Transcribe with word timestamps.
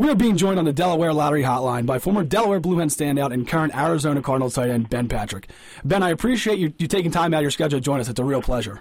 We 0.00 0.08
are 0.08 0.14
being 0.14 0.38
joined 0.38 0.58
on 0.58 0.64
the 0.64 0.72
Delaware 0.72 1.12
Lottery 1.12 1.42
Hotline 1.42 1.84
by 1.84 1.98
former 1.98 2.24
Delaware 2.24 2.58
Blue 2.58 2.78
Hen 2.78 2.88
standout 2.88 3.34
and 3.34 3.46
current 3.46 3.76
Arizona 3.76 4.22
Cardinals 4.22 4.54
tight 4.54 4.70
end 4.70 4.88
Ben 4.88 5.08
Patrick. 5.08 5.50
Ben, 5.84 6.02
I 6.02 6.08
appreciate 6.08 6.58
you, 6.58 6.72
you 6.78 6.86
taking 6.86 7.10
time 7.10 7.34
out 7.34 7.40
of 7.40 7.42
your 7.42 7.50
schedule 7.50 7.78
to 7.78 7.84
join 7.84 8.00
us. 8.00 8.08
It's 8.08 8.18
a 8.18 8.24
real 8.24 8.40
pleasure. 8.40 8.80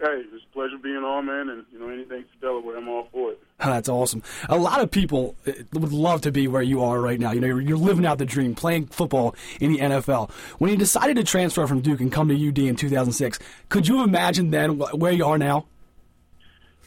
Hey, 0.00 0.22
it's 0.32 0.42
a 0.50 0.52
pleasure 0.54 0.78
being 0.78 1.04
on, 1.04 1.26
man, 1.26 1.50
and 1.50 1.66
you 1.70 1.78
know 1.78 1.90
anything 1.90 2.24
for 2.24 2.40
Delaware, 2.40 2.78
I'm 2.78 2.88
all 2.88 3.08
for 3.12 3.32
it. 3.32 3.42
That's 3.58 3.90
awesome. 3.90 4.22
A 4.48 4.56
lot 4.56 4.80
of 4.80 4.90
people 4.90 5.36
uh, 5.46 5.52
would 5.74 5.92
love 5.92 6.22
to 6.22 6.32
be 6.32 6.48
where 6.48 6.62
you 6.62 6.82
are 6.82 6.98
right 6.98 7.20
now. 7.20 7.32
You 7.32 7.42
know, 7.42 7.48
you're, 7.48 7.60
you're 7.60 7.76
living 7.76 8.06
out 8.06 8.16
the 8.16 8.24
dream, 8.24 8.54
playing 8.54 8.86
football 8.86 9.36
in 9.60 9.74
the 9.74 9.80
NFL. 9.80 10.30
When 10.56 10.70
you 10.70 10.78
decided 10.78 11.16
to 11.16 11.24
transfer 11.24 11.66
from 11.66 11.82
Duke 11.82 12.00
and 12.00 12.10
come 12.10 12.28
to 12.28 12.48
UD 12.48 12.58
in 12.60 12.74
2006, 12.74 13.38
could 13.68 13.86
you 13.86 14.02
imagine 14.02 14.50
then 14.50 14.78
where 14.78 15.12
you 15.12 15.26
are 15.26 15.36
now? 15.36 15.66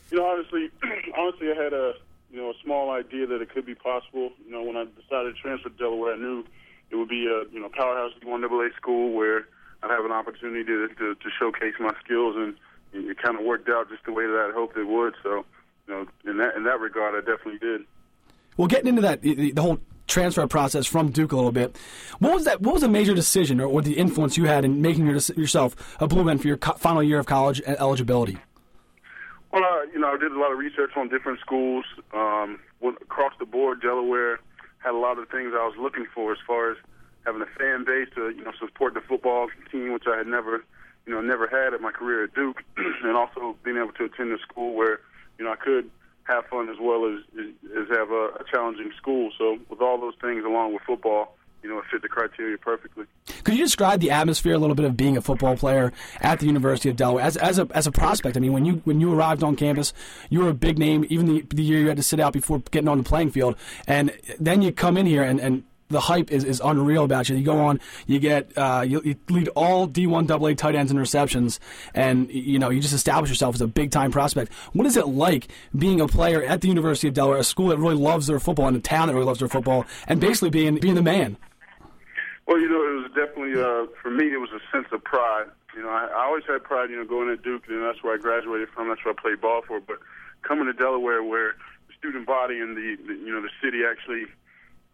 You 0.09 0.18
know, 0.18 0.25
honestly, 0.25 0.71
honestly, 1.16 1.52
I 1.52 1.64
had 1.64 1.73
a 1.73 1.75
you 1.75 1.84
know 1.84 1.93
a 1.93 2.00
small 2.72 2.92
idea 2.92 3.28
that 3.28 3.42
it 3.42 3.50
could 3.50 3.66
be 3.66 3.76
possible. 3.76 4.32
You 4.46 4.52
know, 4.52 4.64
when 4.64 4.78
I 4.78 4.86
decided 4.86 5.36
to 5.36 5.41
transfer 5.41 5.70
to 5.70 5.76
Delaware, 5.76 6.14
I 6.14 6.18
knew 6.18 6.45
it 6.90 6.95
would 6.95 7.09
be 7.09 7.28
a 7.28 7.52
you 7.52 7.59
know 7.59 7.70
powerhouse 7.70 8.12
D1 8.23 8.45
AA 8.45 8.76
school 8.78 9.14
where 9.14 9.48
I'd 9.84 9.91
have 9.91 10.05
an 10.05 10.12
opportunity 10.12 10.64
to, 10.64 10.88
to 10.88 11.16
to 11.16 11.30
showcase 11.38 11.73
my 11.80 11.94
skills, 12.04 12.36
and 12.38 12.55
it 12.94 13.18
kind 13.22 13.38
of 13.38 13.45
worked 13.45 13.68
out 13.68 13.90
just 13.90 14.05
the 14.05 14.14
way 14.14 14.26
that 14.26 14.50
I 14.50 14.54
hoped 14.54 14.78
it 14.78 14.86
would. 14.88 15.16
So, 15.22 15.45
you 15.88 15.94
know, 15.94 16.08
in 16.26 16.38
that 16.38 16.55
in 16.55 16.64
that 16.64 16.80
regard, 16.80 17.16
I 17.16 17.20
definitely 17.20 17.59
did. 17.59 17.81
Well, 18.55 18.68
getting 18.68 18.88
into 18.88 19.02
that, 19.02 19.22
the, 19.22 19.52
the 19.52 19.62
whole 19.62 19.80
transfer 20.08 20.45
process 20.48 20.86
from 20.86 21.12
Duke 21.12 21.31
a 21.31 21.36
little 21.36 21.52
bit. 21.52 21.78
What 22.20 22.34
was 22.34 22.45
that? 22.45 22.62
What 22.62 22.73
was 22.73 22.84
a 22.84 22.90
major 22.90 23.14
decision, 23.14 23.59
or, 23.59 23.67
or 23.67 23.81
the 23.81 23.98
influence 23.98 24.38
you 24.38 24.45
had 24.45 24.64
in 24.64 24.81
making 24.81 25.08
your, 25.08 25.20
yourself 25.36 25.76
a 26.00 26.08
Blue 26.08 26.26
Hen 26.26 26.38
for 26.38 26.48
your 26.48 26.58
co- 26.58 26.73
final 26.73 27.03
year 27.03 27.20
of 27.20 27.26
college 27.26 27.62
eligibility? 27.66 28.38
Well, 29.52 29.64
uh, 29.64 29.84
you 29.94 30.00
know, 30.00 30.08
I 30.08 30.17
did 30.17 30.31
a 30.31 30.40
lot 30.40 30.53
of 30.53 30.58
research 30.58 30.92
on 30.95 31.09
different 31.09 31.40
schools. 31.42 31.84
Um, 32.14 32.59
went 32.81 32.98
across 33.02 33.34
the 33.40 33.45
board, 33.45 33.81
Delaware 33.81 34.40
had 34.80 34.94
a 34.94 34.98
lot 34.98 35.17
of 35.20 35.30
things 35.30 35.53
I 35.55 35.66
was 35.66 35.76
looking 35.80 36.05
for 36.13 36.31
as 36.31 36.39
far 36.45 36.72
as 36.72 36.77
having 37.26 37.42
a 37.42 37.45
fan 37.45 37.86
base 37.86 38.08
to, 38.16 38.30
you 38.30 38.44
know, 38.44 38.52
support 38.59 38.94
the 38.94 39.02
football 39.02 39.47
team, 39.72 39.94
which 39.94 40.06
I 40.08 40.17
had 40.17 40.28
never, 40.28 40.64
you 41.06 41.14
know, 41.14 41.22
never 41.22 41.47
had 41.47 41.73
at 41.73 41.81
my 41.81 41.91
career 41.91 42.23
at 42.23 42.33
Duke, 42.33 42.64
and 42.78 43.16
also 43.16 43.56
being 43.64 43.78
able 43.78 43.94
to 43.94 44.06
attend 44.06 44.33
a 44.33 44.39
school 44.39 44.73
where, 44.73 45.00
you 45.38 45.45
know, 45.45 45.52
I 45.52 45.56
could 45.56 45.89
have 46.23 46.45
fun 46.47 46.69
as 46.69 46.78
well 46.80 47.06
as 47.06 47.22
as 47.78 47.89
have 47.89 48.11
a, 48.11 48.30
a 48.39 48.44
challenging 48.52 48.91
school. 48.97 49.31
So 49.38 49.59
with 49.69 49.81
all 49.81 50.00
those 50.00 50.16
things 50.22 50.44
along 50.45 50.73
with 50.73 50.84
football, 50.84 51.36
you 51.64 51.70
know, 51.70 51.80
it 51.80 51.86
fit 51.92 52.02
the 52.02 52.09
criteria 52.09 52.58
perfectly. 52.58 53.06
Could 53.44 53.56
you 53.56 53.64
describe 53.64 54.00
the 54.00 54.12
atmosphere 54.12 54.54
a 54.54 54.58
little 54.58 54.76
bit 54.76 54.86
of 54.86 54.98
being 54.98 55.17
a 55.17 55.22
football 55.22 55.56
player 55.56 55.94
at 56.20 56.40
the 56.40 56.45
University 56.45 56.90
of 56.90 56.95
Delaware 56.95 57.23
as, 57.23 57.38
as 57.38 57.59
a 57.59 57.68
as 57.72 57.88
a 57.88 57.92
prospect? 57.92 58.38
I 58.38 58.40
mean, 58.40 58.53
when 58.53 58.66
you 58.66 58.81
when 58.86 59.00
you 59.00 59.14
arrived 59.14 59.44
on 59.44 59.56
campus, 59.56 59.94
you 60.30 60.40
were 60.40 60.50
a 60.50 60.53
big 60.53 60.78
name. 60.78 61.06
Even 61.09 61.28
the, 61.28 61.42
the 61.53 61.64
year 61.64 61.80
you 61.80 61.88
had 61.88 61.98
to 61.98 62.03
sit 62.03 62.20
out 62.20 62.34
before 62.34 62.59
getting 62.72 62.88
on 62.88 62.98
the 62.98 63.03
playing 63.03 63.31
field, 63.31 63.56
and 63.88 64.12
then 64.40 64.62
you 64.62 64.72
come 64.72 64.98
in 64.98 65.06
here 65.06 65.23
and, 65.23 65.40
and 65.40 65.64
the 65.92 66.00
hype 66.00 66.31
is, 66.31 66.44
is 66.44 66.62
unreal 66.64 67.03
about 67.03 67.30
you. 67.30 67.36
You 67.36 67.45
go 67.45 67.59
on, 67.59 67.80
you 68.08 68.20
get 68.20 68.58
uh, 68.58 68.84
you, 68.88 69.02
you, 69.03 69.16
lead 69.30 69.50
all 69.50 69.88
D1 69.88 70.30
AA 70.30 70.56
tight 70.56 70.75
ends 70.75 70.92
in 70.92 70.98
receptions, 70.98 71.59
and 71.94 72.31
you 72.31 72.58
know 72.58 72.70
you 72.70 72.81
just 72.81 72.94
establish 72.94 73.30
yourself 73.30 73.56
as 73.56 73.62
a 73.62 73.68
big 73.68 73.92
time 73.92 74.12
prospect. 74.12 74.52
What 74.73 74.88
is 74.88 74.98
it 74.98 75.08
like 75.08 75.50
being 75.78 76.02
a 76.02 76.08
player 76.08 76.42
at 76.44 76.62
the 76.62 76.68
University 76.68 77.08
of 77.08 77.14
Delaware, 77.14 77.38
a 77.38 77.44
school 77.44 77.68
that 77.68 77.78
really 77.78 77.96
loves 77.96 78.28
their 78.28 78.40
football 78.40 78.68
and 78.68 78.78
a 78.78 78.81
town 78.81 79.08
that 79.08 79.14
really 79.14 79.25
loves 79.25 79.40
their 79.40 79.50
football, 79.50 79.86
and 80.08 80.20
basically 80.20 80.50
being 80.50 80.75
being 80.75 80.96
the 80.96 81.02
man? 81.02 81.38
Well, 82.52 82.59
you 82.59 82.67
know, 82.67 82.83
it 82.83 82.99
was 82.99 83.11
definitely 83.16 83.55
uh, 83.55 83.88
for 84.03 84.11
me. 84.11 84.27
It 84.27 84.35
was 84.44 84.52
a 84.52 84.59
sense 84.75 84.88
of 84.91 85.02
pride. 85.05 85.47
You 85.73 85.83
know, 85.83 85.88
I, 85.88 86.11
I 86.11 86.25
always 86.27 86.44
had 86.44 86.61
pride. 86.66 86.89
You 86.89 86.97
know, 86.97 87.05
going 87.05 87.30
to 87.30 87.38
Duke, 87.38 87.63
and 87.69 87.81
that's 87.81 88.03
where 88.03 88.13
I 88.13 88.17
graduated 88.17 88.67
from. 88.75 88.89
That's 88.89 88.99
where 89.05 89.16
I 89.17 89.21
played 89.21 89.39
ball 89.39 89.61
for. 89.66 89.80
But 89.80 89.99
coming 90.41 90.66
to 90.66 90.73
Delaware, 90.73 91.23
where 91.23 91.55
the 91.88 91.94
student 91.97 92.27
body 92.27 92.59
and 92.59 92.75
the, 92.75 92.97
the 93.07 93.13
you 93.13 93.31
know 93.31 93.39
the 93.39 93.55
city 93.63 93.88
actually 93.89 94.25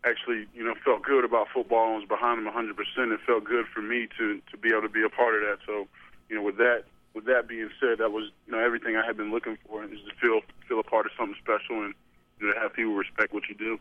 actually 0.05 0.45
you 0.53 0.63
know 0.63 0.75
felt 0.85 1.01
good 1.01 1.25
about 1.25 1.47
football 1.51 1.97
and 1.97 2.05
was 2.05 2.07
behind 2.07 2.37
them 2.37 2.45
100 2.45 2.77
percent. 2.77 3.11
It 3.11 3.21
felt 3.25 3.43
good 3.43 3.65
for 3.73 3.81
me 3.81 4.07
to 4.19 4.39
to 4.51 4.57
be 4.57 4.69
able 4.69 4.83
to 4.83 4.93
be 4.93 5.01
a 5.01 5.09
part 5.09 5.33
of 5.33 5.41
that. 5.41 5.57
So, 5.65 5.87
you 6.29 6.35
know, 6.35 6.43
with 6.43 6.57
that 6.57 6.83
with 7.15 7.25
that 7.25 7.47
being 7.47 7.71
said, 7.81 7.97
that 7.97 8.11
was 8.11 8.29
you 8.45 8.53
know 8.53 8.59
everything 8.59 8.97
I 8.97 9.03
had 9.03 9.17
been 9.17 9.31
looking 9.31 9.57
for 9.65 9.83
is 9.83 9.97
to 10.05 10.13
feel 10.21 10.41
feel 10.69 10.79
a 10.79 10.83
part 10.83 11.07
of 11.07 11.11
something 11.17 11.33
special 11.41 11.81
and 11.81 11.95
you 12.37 12.45
know, 12.45 12.53
to 12.53 12.59
have 12.59 12.73
people 12.77 12.93
respect 12.93 13.33
what 13.33 13.49
you 13.49 13.55
do. 13.55 13.79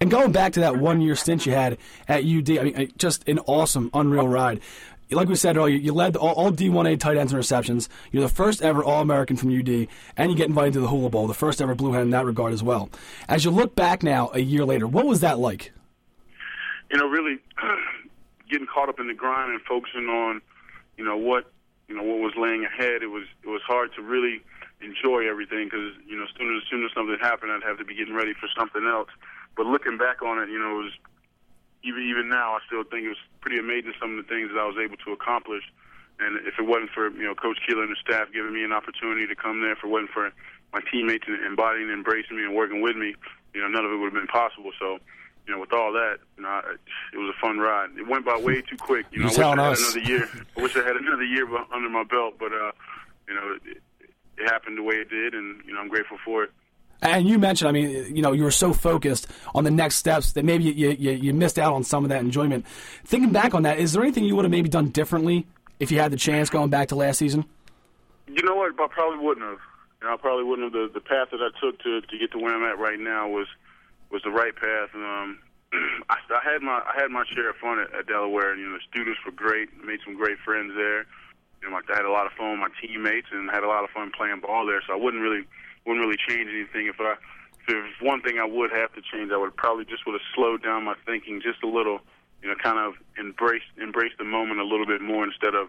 And 0.00 0.10
going 0.10 0.32
back 0.32 0.52
to 0.54 0.60
that 0.60 0.76
one 0.76 1.00
year 1.00 1.16
stint 1.16 1.46
you 1.46 1.52
had 1.52 1.78
at 2.08 2.24
UD, 2.24 2.58
I 2.58 2.62
mean, 2.64 2.92
just 2.98 3.26
an 3.28 3.38
awesome, 3.40 3.90
unreal 3.94 4.28
ride. 4.28 4.60
Like 5.10 5.28
we 5.28 5.36
said 5.36 5.56
earlier, 5.56 5.76
you 5.76 5.92
led 5.92 6.16
all, 6.16 6.32
all 6.32 6.50
D1A 6.50 6.98
tight 6.98 7.16
ends 7.16 7.32
and 7.32 7.36
receptions. 7.36 7.88
You're 8.10 8.22
the 8.22 8.28
first 8.28 8.62
ever 8.62 8.82
All 8.82 9.02
American 9.02 9.36
from 9.36 9.56
UD, 9.56 9.86
and 10.16 10.30
you 10.30 10.36
get 10.36 10.48
invited 10.48 10.72
to 10.74 10.80
the 10.80 10.88
Hula 10.88 11.10
Bowl, 11.10 11.26
the 11.26 11.34
first 11.34 11.60
ever 11.60 11.74
Blue 11.74 11.92
Hen 11.92 12.02
in 12.02 12.10
that 12.10 12.24
regard 12.24 12.52
as 12.52 12.62
well. 12.62 12.88
As 13.28 13.44
you 13.44 13.50
look 13.50 13.74
back 13.76 14.02
now, 14.02 14.30
a 14.32 14.40
year 14.40 14.64
later, 14.64 14.86
what 14.86 15.06
was 15.06 15.20
that 15.20 15.38
like? 15.38 15.72
You 16.90 16.98
know, 16.98 17.06
really 17.06 17.38
getting 18.50 18.66
caught 18.66 18.88
up 18.88 18.98
in 18.98 19.06
the 19.06 19.14
grind 19.14 19.52
and 19.52 19.60
focusing 19.62 20.08
on, 20.08 20.40
you 20.96 21.04
know, 21.04 21.16
what 21.16 21.50
you 21.88 21.94
know 21.94 22.02
what 22.02 22.18
was 22.18 22.32
laying 22.36 22.64
ahead. 22.64 23.02
It 23.02 23.10
was 23.10 23.24
it 23.42 23.48
was 23.48 23.60
hard 23.66 23.90
to 23.96 24.02
really 24.02 24.42
enjoy 24.80 25.28
everything 25.28 25.64
because 25.66 25.92
you 26.06 26.16
know, 26.16 26.24
as 26.24 26.30
soon 26.38 26.56
as, 26.56 26.62
as 26.62 26.70
soon 26.70 26.84
as 26.84 26.90
something 26.94 27.16
happened, 27.20 27.52
I'd 27.52 27.62
have 27.62 27.78
to 27.78 27.84
be 27.84 27.94
getting 27.94 28.14
ready 28.14 28.32
for 28.34 28.48
something 28.56 28.86
else. 28.86 29.08
But 29.56 29.66
looking 29.66 29.96
back 29.98 30.22
on 30.22 30.38
it, 30.38 30.48
you 30.50 30.58
know, 30.58 30.80
it 30.80 30.84
was 30.84 30.92
even 31.84 32.02
even 32.02 32.28
now 32.28 32.54
I 32.54 32.60
still 32.66 32.84
think 32.84 33.06
it 33.06 33.12
was 33.14 33.22
pretty 33.40 33.58
amazing 33.58 33.92
some 34.00 34.18
of 34.18 34.24
the 34.24 34.28
things 34.28 34.50
that 34.52 34.58
I 34.58 34.66
was 34.66 34.76
able 34.82 34.96
to 35.04 35.12
accomplish. 35.12 35.62
And 36.20 36.46
if 36.46 36.58
it 36.58 36.66
wasn't 36.66 36.90
for 36.90 37.10
you 37.10 37.24
know 37.24 37.34
Coach 37.34 37.58
Keeler 37.66 37.82
and 37.82 37.92
the 37.92 38.00
staff 38.00 38.28
giving 38.32 38.54
me 38.54 38.64
an 38.64 38.72
opportunity 38.72 39.26
to 39.26 39.34
come 39.34 39.60
there, 39.60 39.72
if 39.72 39.82
it 39.82 39.88
wasn't 39.88 40.10
for 40.10 40.30
my 40.72 40.80
teammates 40.90 41.24
embodying 41.28 41.90
and 41.90 41.92
embracing 41.92 42.36
me 42.36 42.44
and 42.44 42.54
working 42.54 42.82
with 42.82 42.96
me, 42.96 43.14
you 43.54 43.60
know, 43.60 43.68
none 43.68 43.84
of 43.84 43.92
it 43.92 43.96
would 43.96 44.12
have 44.12 44.14
been 44.14 44.26
possible. 44.26 44.72
So, 44.78 44.98
you 45.46 45.54
know, 45.54 45.60
with 45.60 45.72
all 45.72 45.92
that, 45.92 46.18
you 46.36 46.42
know, 46.42 46.60
it 47.12 47.16
was 47.16 47.32
a 47.36 47.40
fun 47.40 47.58
ride. 47.58 47.90
It 47.96 48.08
went 48.08 48.24
by 48.24 48.36
way 48.36 48.60
too 48.62 48.76
quick. 48.76 49.06
You 49.12 49.20
know, 49.22 49.30
You're 49.30 49.44
I 49.44 49.50
wish 49.50 49.58
I 49.58 49.62
had 49.64 49.72
us. 49.72 49.94
another 49.94 50.08
year. 50.10 50.28
I 50.56 50.62
wish 50.62 50.76
I 50.76 50.82
had 50.82 50.96
another 50.96 51.24
year 51.24 51.46
under 51.72 51.88
my 51.88 52.04
belt, 52.04 52.34
but 52.38 52.52
uh, 52.52 52.72
you 53.28 53.34
know, 53.34 53.56
it, 53.66 53.78
it 54.36 54.48
happened 54.50 54.78
the 54.78 54.82
way 54.82 54.96
it 54.96 55.10
did, 55.10 55.34
and 55.34 55.62
you 55.66 55.74
know, 55.74 55.80
I'm 55.80 55.88
grateful 55.88 56.18
for 56.24 56.44
it. 56.44 56.50
And 57.04 57.28
you 57.28 57.38
mentioned, 57.38 57.68
I 57.68 57.72
mean, 57.72 58.16
you 58.16 58.22
know, 58.22 58.32
you 58.32 58.42
were 58.42 58.50
so 58.50 58.72
focused 58.72 59.26
on 59.54 59.64
the 59.64 59.70
next 59.70 59.96
steps 59.96 60.32
that 60.32 60.44
maybe 60.44 60.64
you, 60.64 60.90
you, 60.90 61.10
you 61.10 61.34
missed 61.34 61.58
out 61.58 61.74
on 61.74 61.84
some 61.84 62.02
of 62.02 62.08
that 62.08 62.22
enjoyment. 62.22 62.66
Thinking 63.04 63.30
back 63.30 63.54
on 63.54 63.64
that, 63.64 63.78
is 63.78 63.92
there 63.92 64.02
anything 64.02 64.24
you 64.24 64.34
would 64.36 64.46
have 64.46 64.50
maybe 64.50 64.70
done 64.70 64.88
differently 64.88 65.46
if 65.78 65.92
you 65.92 66.00
had 66.00 66.10
the 66.10 66.16
chance 66.16 66.48
going 66.48 66.70
back 66.70 66.88
to 66.88 66.96
last 66.96 67.18
season? 67.18 67.44
You 68.26 68.42
know 68.42 68.54
what? 68.56 68.72
I 68.80 68.86
probably 68.90 69.18
wouldn't 69.18 69.44
have. 69.46 69.58
You 70.00 70.08
know, 70.08 70.14
I 70.14 70.16
probably 70.16 70.44
wouldn't 70.44 70.72
have. 70.72 70.72
The, 70.72 70.90
the 70.94 71.04
path 71.04 71.28
that 71.30 71.40
I 71.40 71.52
took 71.60 71.78
to 71.82 72.00
to 72.00 72.18
get 72.18 72.32
to 72.32 72.38
where 72.38 72.54
I'm 72.54 72.64
at 72.64 72.78
right 72.78 72.98
now 72.98 73.28
was 73.28 73.48
was 74.10 74.22
the 74.22 74.30
right 74.30 74.54
path. 74.56 74.90
And, 74.94 75.04
um, 75.04 75.38
I, 76.08 76.16
I 76.32 76.52
had 76.52 76.62
my 76.62 76.80
I 76.88 76.98
had 76.98 77.10
my 77.10 77.24
share 77.34 77.50
of 77.50 77.56
fun 77.56 77.80
at, 77.80 77.92
at 77.94 78.06
Delaware, 78.06 78.52
and 78.52 78.60
you 78.60 78.68
know, 78.68 78.76
the 78.76 78.84
students 78.88 79.20
were 79.26 79.32
great. 79.32 79.68
Made 79.84 80.00
some 80.04 80.16
great 80.16 80.38
friends 80.38 80.72
there. 80.74 81.04
You 81.60 81.70
know, 81.70 81.76
I 81.76 81.94
had 81.94 82.06
a 82.06 82.10
lot 82.10 82.24
of 82.26 82.32
fun 82.32 82.52
with 82.52 82.60
my 82.60 82.72
teammates, 82.80 83.28
and 83.30 83.50
had 83.50 83.62
a 83.62 83.68
lot 83.68 83.84
of 83.84 83.90
fun 83.90 84.10
playing 84.16 84.40
ball 84.40 84.64
there. 84.66 84.80
So 84.86 84.94
I 84.94 84.96
wouldn't 84.96 85.22
really 85.22 85.44
wouldn't 85.86 86.04
really 86.04 86.18
change 86.28 86.48
anything. 86.48 86.86
If 86.86 87.00
I 87.00 87.12
if 87.12 87.66
there's 87.68 87.94
one 88.00 88.20
thing 88.20 88.38
I 88.38 88.44
would 88.44 88.70
have 88.72 88.92
to 88.94 89.00
change, 89.00 89.30
I 89.32 89.36
would 89.36 89.56
probably 89.56 89.84
just 89.84 90.06
would 90.06 90.12
have 90.12 90.28
slowed 90.34 90.62
down 90.62 90.84
my 90.84 90.94
thinking 91.06 91.40
just 91.40 91.62
a 91.62 91.68
little. 91.68 92.00
You 92.42 92.50
know, 92.50 92.56
kind 92.56 92.78
of 92.78 92.94
embrace 93.16 93.62
embrace 93.80 94.12
the 94.18 94.24
moment 94.24 94.60
a 94.60 94.64
little 94.64 94.84
bit 94.84 95.00
more 95.00 95.24
instead 95.24 95.54
of 95.54 95.68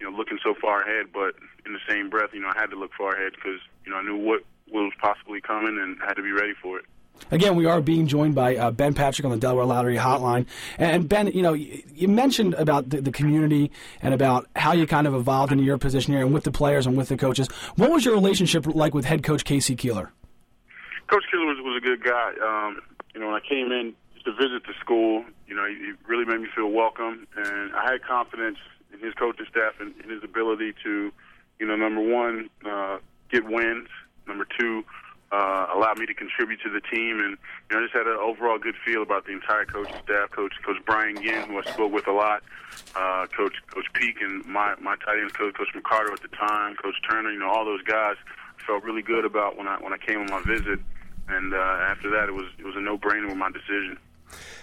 you 0.00 0.08
know 0.08 0.16
looking 0.16 0.38
so 0.42 0.54
far 0.54 0.82
ahead. 0.82 1.12
But 1.12 1.34
in 1.66 1.74
the 1.74 1.84
same 1.88 2.08
breath, 2.08 2.30
you 2.32 2.40
know, 2.40 2.48
I 2.48 2.58
had 2.58 2.70
to 2.70 2.76
look 2.76 2.92
far 2.96 3.14
ahead 3.14 3.32
because 3.34 3.60
you 3.84 3.92
know 3.92 3.98
I 3.98 4.02
knew 4.02 4.16
what 4.16 4.42
was 4.72 4.92
possibly 5.00 5.40
coming 5.40 5.78
and 5.78 5.98
had 6.00 6.14
to 6.14 6.22
be 6.22 6.32
ready 6.32 6.54
for 6.62 6.78
it. 6.78 6.86
Again, 7.30 7.56
we 7.56 7.66
are 7.66 7.80
being 7.80 8.06
joined 8.06 8.34
by 8.34 8.56
uh, 8.56 8.70
Ben 8.70 8.94
Patrick 8.94 9.24
on 9.24 9.30
the 9.30 9.36
Delaware 9.36 9.64
Lottery 9.64 9.96
Hotline. 9.96 10.46
And 10.78 11.08
Ben, 11.08 11.28
you 11.28 11.42
know, 11.42 11.52
you 11.52 12.08
mentioned 12.08 12.54
about 12.54 12.90
the, 12.90 13.00
the, 13.00 13.12
community 13.12 13.70
and 14.02 14.12
about 14.12 14.46
how 14.54 14.72
you 14.72 14.86
kind 14.86 15.06
of 15.06 15.14
evolved 15.14 15.50
into 15.50 15.64
your 15.64 15.78
position 15.78 16.12
here 16.12 16.22
and 16.22 16.34
with 16.34 16.44
the 16.44 16.50
players 16.50 16.86
and 16.86 16.96
with 16.96 17.08
the 17.08 17.16
coaches. 17.16 17.48
What 17.76 17.90
was 17.90 18.04
your 18.04 18.14
relationship 18.14 18.66
like 18.66 18.94
with 18.94 19.04
head 19.04 19.22
coach 19.22 19.44
K.C. 19.44 19.74
Keeler? 19.76 20.12
Coach 21.08 21.24
Keeler 21.30 21.46
was, 21.46 21.58
was 21.60 21.80
a 21.82 21.84
good 21.84 22.02
guy. 22.04 22.32
Um, 22.42 22.82
you 23.14 23.20
know, 23.20 23.26
when 23.26 23.36
I 23.36 23.48
came 23.48 23.72
in 23.72 23.94
to 24.24 24.32
visit 24.32 24.64
the 24.66 24.74
school, 24.80 25.24
you 25.46 25.54
know, 25.54 25.66
he, 25.66 25.92
really 26.06 26.24
made 26.24 26.40
me 26.40 26.48
feel 26.54 26.70
welcome, 26.70 27.26
and 27.36 27.74
I 27.74 27.92
had 27.92 28.02
confidence 28.02 28.58
in 28.92 29.00
his 29.00 29.14
coaching 29.14 29.46
staff 29.50 29.74
and 29.80 29.94
in 30.02 30.10
his 30.10 30.22
ability 30.24 30.74
to, 30.82 31.12
you 31.58 31.66
know, 31.66 31.76
number 31.76 32.00
one, 32.00 32.48
uh, 32.68 32.98
get 33.30 33.44
wins. 33.44 33.88
Number 34.26 34.46
two, 34.58 34.84
uh, 35.34 35.66
allowed 35.74 35.98
me 35.98 36.06
to 36.06 36.14
contribute 36.14 36.60
to 36.62 36.70
the 36.70 36.80
team, 36.80 37.18
and 37.18 37.36
you 37.68 37.70
know, 37.72 37.80
I 37.80 37.82
just 37.82 37.94
had 37.94 38.06
an 38.06 38.18
overall 38.22 38.58
good 38.58 38.76
feel 38.86 39.02
about 39.02 39.26
the 39.26 39.32
entire 39.32 39.64
coaching 39.64 39.96
staff. 40.04 40.30
Coach 40.30 40.52
Coach 40.64 40.76
Brian 40.86 41.16
Ginn, 41.20 41.48
who 41.48 41.58
I 41.58 41.62
spoke 41.62 41.92
with 41.92 42.06
a 42.06 42.12
lot, 42.12 42.42
uh, 42.94 43.26
Coach 43.36 43.54
Coach 43.66 43.86
Peak, 43.94 44.16
and 44.20 44.46
my 44.46 44.74
my 44.80 44.94
tight 45.04 45.18
ends 45.18 45.32
coach, 45.32 45.54
Coach 45.54 45.74
McCarter 45.74 46.12
at 46.12 46.22
the 46.22 46.28
time, 46.28 46.76
Coach 46.76 46.94
Turner. 47.08 47.32
You 47.32 47.40
know, 47.40 47.48
all 47.48 47.64
those 47.64 47.82
guys 47.82 48.14
felt 48.64 48.84
really 48.84 49.02
good 49.02 49.24
about 49.24 49.56
when 49.56 49.66
I 49.66 49.76
when 49.82 49.92
I 49.92 49.98
came 49.98 50.20
on 50.20 50.30
my 50.30 50.42
visit, 50.42 50.78
and 51.28 51.52
uh, 51.52 51.90
after 51.90 52.10
that, 52.10 52.28
it 52.28 52.34
was 52.34 52.46
it 52.58 52.64
was 52.64 52.76
a 52.76 52.80
no 52.80 52.96
brainer 52.96 53.26
with 53.26 53.36
my 53.36 53.50
decision. 53.50 53.98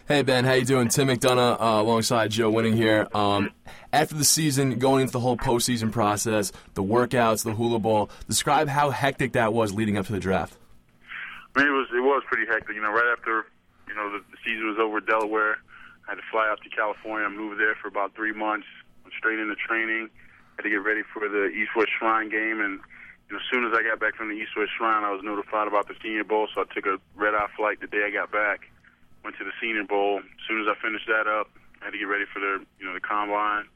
Hey 0.07 0.23
Ben, 0.23 0.45
how 0.45 0.53
you 0.53 0.65
doing? 0.65 0.87
Tim 0.87 1.07
McDonough 1.07 1.61
uh, 1.61 1.81
alongside 1.81 2.31
Joe 2.31 2.49
Winning 2.49 2.75
here. 2.75 3.07
Um, 3.13 3.51
after 3.93 4.15
the 4.15 4.25
season, 4.25 4.79
going 4.79 5.01
into 5.01 5.13
the 5.13 5.19
whole 5.19 5.37
postseason 5.37 5.91
process, 5.91 6.51
the 6.73 6.83
workouts, 6.83 7.43
the 7.43 7.53
hula 7.53 7.79
bowl, 7.79 8.09
describe 8.27 8.67
how 8.67 8.89
hectic 8.89 9.33
that 9.33 9.53
was 9.53 9.73
leading 9.73 9.97
up 9.97 10.07
to 10.07 10.11
the 10.11 10.19
draft. 10.19 10.57
I 11.55 11.59
mean, 11.59 11.67
it 11.67 11.75
was 11.75 11.87
it 11.91 11.99
was 11.99 12.23
pretty 12.27 12.47
hectic. 12.47 12.75
You 12.75 12.81
know, 12.81 12.91
right 12.91 13.11
after 13.11 13.45
you 13.87 13.95
know 13.95 14.11
the, 14.11 14.23
the 14.31 14.39
season 14.43 14.67
was 14.71 14.79
over, 14.79 15.03
Delaware, 15.03 15.59
I 16.07 16.15
had 16.15 16.19
to 16.23 16.27
fly 16.31 16.47
out 16.47 16.63
to 16.63 16.69
California. 16.69 17.27
I 17.27 17.31
moved 17.31 17.59
there 17.59 17.75
for 17.75 17.87
about 17.87 18.15
three 18.15 18.31
months. 18.31 18.67
Went 19.03 19.13
straight 19.17 19.39
into 19.39 19.55
training. 19.55 20.09
Had 20.55 20.63
to 20.63 20.71
get 20.71 20.83
ready 20.83 21.03
for 21.11 21.27
the 21.27 21.51
East 21.51 21.75
West 21.75 21.91
Shrine 21.99 22.29
game, 22.29 22.63
and 22.63 22.79
you 23.27 23.35
know, 23.35 23.39
as 23.43 23.47
soon 23.51 23.67
as 23.67 23.75
I 23.75 23.83
got 23.83 23.99
back 23.99 24.15
from 24.15 24.29
the 24.29 24.39
East 24.39 24.55
West 24.55 24.71
Shrine, 24.77 25.03
I 25.03 25.11
was 25.11 25.23
notified 25.23 25.67
about 25.67 25.87
the 25.87 25.95
Senior 25.99 26.23
Bowl, 26.23 26.47
so 26.55 26.63
I 26.63 26.67
took 26.71 26.85
a 26.87 26.99
red 27.15 27.35
eye 27.35 27.51
flight 27.55 27.79
the 27.79 27.87
day 27.87 28.07
I 28.07 28.11
got 28.11 28.31
back. 28.31 28.71
Went 29.23 29.35
to 29.37 29.43
the 29.43 29.55
Senior 29.59 29.83
Bowl. 29.83 30.19
As 30.19 30.43
soon 30.47 30.63
as 30.63 30.67
I 30.71 30.75
finished 30.79 31.07
that 31.07 31.27
up, 31.27 31.51
I 31.81 31.85
had 31.85 31.91
to 31.91 31.99
get 31.99 32.07
ready 32.07 32.25
for 32.31 32.39
the 32.39 32.63
you 32.79 32.85
know 32.87 32.93
the 32.95 33.03
combine. 33.03 33.67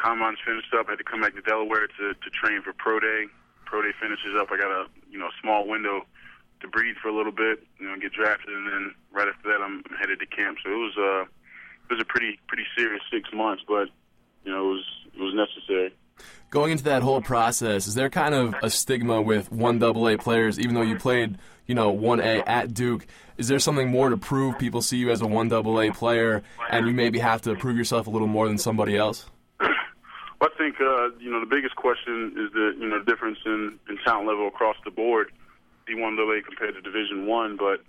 Combine's 0.00 0.40
finished 0.40 0.72
up. 0.72 0.88
I 0.88 0.96
had 0.96 1.02
to 1.04 1.04
come 1.04 1.20
back 1.20 1.36
to 1.36 1.44
Delaware 1.44 1.84
to 1.84 2.16
to 2.16 2.28
train 2.32 2.64
for 2.64 2.72
pro 2.72 2.96
day. 2.96 3.28
Pro 3.68 3.82
day 3.82 3.92
finishes 4.00 4.32
up. 4.40 4.48
I 4.50 4.56
got 4.56 4.72
a 4.72 4.88
you 5.12 5.18
know 5.18 5.28
small 5.40 5.68
window 5.68 6.08
to 6.60 6.68
breathe 6.68 6.96
for 7.02 7.08
a 7.08 7.16
little 7.16 7.32
bit, 7.32 7.62
you 7.78 7.86
know, 7.86 7.96
get 7.96 8.12
drafted, 8.12 8.54
and 8.54 8.66
then 8.66 8.94
right 9.12 9.28
after 9.28 9.48
that, 9.48 9.62
I'm 9.62 9.82
headed 9.98 10.20
to 10.20 10.26
camp. 10.26 10.58
So 10.64 10.70
it 10.70 10.76
was 10.76 10.94
uh, 10.98 11.22
it 11.22 11.94
was 11.94 12.00
a 12.00 12.04
pretty 12.04 12.38
pretty 12.48 12.64
serious 12.76 13.02
six 13.12 13.28
months, 13.32 13.62
but 13.66 13.88
you 14.44 14.52
know, 14.52 14.70
it 14.70 14.72
was 14.72 14.84
it 15.14 15.20
was 15.20 15.34
necessary. 15.34 15.92
Going 16.50 16.72
into 16.72 16.84
that 16.84 17.02
whole 17.02 17.22
process, 17.22 17.86
is 17.86 17.94
there 17.94 18.10
kind 18.10 18.34
of 18.34 18.54
a 18.62 18.70
stigma 18.70 19.22
with 19.22 19.50
one 19.52 19.78
double 19.78 20.08
A 20.08 20.18
players, 20.18 20.58
even 20.58 20.74
though 20.74 20.82
you 20.82 20.96
played, 20.96 21.38
you 21.66 21.74
know, 21.74 21.90
one 21.90 22.20
A 22.20 22.42
at 22.42 22.74
Duke? 22.74 23.06
Is 23.38 23.48
there 23.48 23.58
something 23.58 23.88
more 23.88 24.10
to 24.10 24.16
prove? 24.16 24.58
People 24.58 24.82
see 24.82 24.98
you 24.98 25.10
as 25.10 25.22
a 25.22 25.26
one 25.26 25.48
double 25.48 25.80
A 25.80 25.90
player, 25.92 26.42
and 26.70 26.86
you 26.86 26.92
maybe 26.92 27.18
have 27.20 27.42
to 27.42 27.54
prove 27.54 27.76
yourself 27.76 28.06
a 28.06 28.10
little 28.10 28.28
more 28.28 28.48
than 28.48 28.58
somebody 28.58 28.96
else. 28.96 29.26
Well, 30.40 30.48
I 30.54 30.58
think 30.58 30.76
uh, 30.80 31.10
you 31.18 31.30
know 31.30 31.40
the 31.40 31.46
biggest 31.46 31.76
question 31.76 32.32
is 32.36 32.52
the 32.52 32.74
you 32.78 32.88
know 32.88 33.02
difference 33.04 33.38
in, 33.44 33.78
in 33.88 33.98
talent 34.04 34.26
level 34.26 34.48
across 34.48 34.76
the 34.84 34.90
board. 34.90 35.30
D1 35.90 36.16
double 36.16 36.32
A 36.32 36.42
compared 36.42 36.74
to 36.74 36.80
Division 36.80 37.26
One, 37.26 37.56
but 37.56 37.80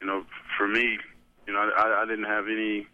you 0.00 0.06
know, 0.06 0.24
for 0.58 0.66
me, 0.68 0.98
you 1.46 1.52
know, 1.52 1.58
I, 1.76 2.02
I 2.02 2.06
didn't 2.06 2.24
have 2.26 2.46
any 2.46 2.86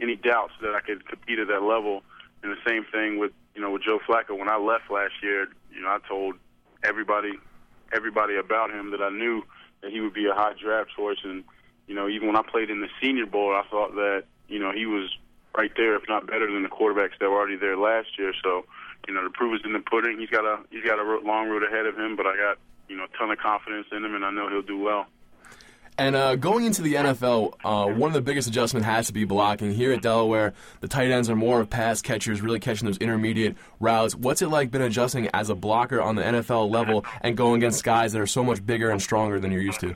any 0.00 0.16
doubts 0.16 0.52
that 0.62 0.74
I 0.74 0.80
could 0.80 1.06
compete 1.08 1.38
at 1.38 1.48
that 1.48 1.62
level. 1.62 2.02
And 2.42 2.52
the 2.52 2.56
same 2.66 2.84
thing 2.90 3.18
with 3.18 3.32
you 3.54 3.60
know 3.60 3.70
with 3.70 3.82
Joe 3.82 3.98
Flacco. 4.08 4.38
When 4.38 4.48
I 4.48 4.56
left 4.56 4.90
last 4.90 5.14
year, 5.22 5.48
you 5.72 5.82
know, 5.82 5.88
I 5.88 5.98
told 6.08 6.36
everybody 6.82 7.32
everybody 7.92 8.36
about 8.36 8.70
him 8.70 8.90
that 8.92 9.02
I 9.02 9.10
knew 9.10 9.42
that 9.82 9.90
he 9.90 10.00
would 10.00 10.14
be 10.14 10.26
a 10.26 10.34
high 10.34 10.52
draft 10.60 10.90
choice. 10.96 11.18
And 11.24 11.44
you 11.86 11.94
know, 11.94 12.08
even 12.08 12.28
when 12.28 12.36
I 12.36 12.42
played 12.42 12.70
in 12.70 12.80
the 12.80 12.88
Senior 13.00 13.26
Bowl, 13.26 13.54
I 13.54 13.62
thought 13.70 13.94
that 13.94 14.24
you 14.48 14.58
know 14.58 14.72
he 14.72 14.86
was 14.86 15.10
right 15.56 15.72
there, 15.76 15.96
if 15.96 16.02
not 16.08 16.26
better 16.26 16.50
than 16.50 16.62
the 16.62 16.68
quarterbacks 16.68 17.18
that 17.18 17.28
were 17.28 17.36
already 17.36 17.56
there 17.56 17.76
last 17.76 18.18
year. 18.18 18.32
So, 18.44 18.64
you 19.08 19.14
know, 19.14 19.24
the 19.24 19.30
proof 19.30 19.58
is 19.58 19.64
in 19.64 19.72
the 19.72 19.80
pudding. 19.80 20.18
He's 20.18 20.30
got 20.30 20.44
a 20.44 20.60
he's 20.70 20.84
got 20.84 20.98
a 20.98 21.20
long 21.26 21.48
road 21.48 21.64
ahead 21.64 21.86
of 21.86 21.98
him, 21.98 22.16
but 22.16 22.26
I 22.26 22.36
got 22.36 22.58
you 22.88 22.96
know 22.96 23.04
a 23.04 23.18
ton 23.18 23.30
of 23.30 23.38
confidence 23.38 23.86
in 23.92 24.04
him, 24.04 24.14
and 24.14 24.24
I 24.24 24.30
know 24.30 24.48
he'll 24.48 24.62
do 24.62 24.78
well. 24.78 25.06
And 25.98 26.14
uh, 26.14 26.36
going 26.36 26.64
into 26.64 26.80
the 26.80 26.94
NFL, 26.94 27.54
uh, 27.64 27.92
one 27.92 28.08
of 28.08 28.14
the 28.14 28.20
biggest 28.20 28.46
adjustments 28.46 28.86
has 28.86 29.08
to 29.08 29.12
be 29.12 29.24
blocking. 29.24 29.74
Here 29.74 29.92
at 29.92 30.00
Delaware, 30.00 30.54
the 30.80 30.86
tight 30.86 31.10
ends 31.10 31.28
are 31.28 31.34
more 31.34 31.60
of 31.60 31.68
pass 31.68 32.00
catchers, 32.02 32.40
really 32.40 32.60
catching 32.60 32.86
those 32.86 32.98
intermediate 32.98 33.56
routes. 33.80 34.14
What's 34.14 34.40
it 34.40 34.46
like 34.46 34.70
been 34.70 34.80
adjusting 34.80 35.28
as 35.34 35.50
a 35.50 35.56
blocker 35.56 36.00
on 36.00 36.14
the 36.14 36.22
NFL 36.22 36.70
level 36.70 37.04
and 37.20 37.36
going 37.36 37.56
against 37.56 37.82
guys 37.82 38.12
that 38.12 38.20
are 38.20 38.28
so 38.28 38.44
much 38.44 38.64
bigger 38.64 38.90
and 38.90 39.02
stronger 39.02 39.40
than 39.40 39.50
you're 39.50 39.60
used 39.60 39.80
to? 39.80 39.88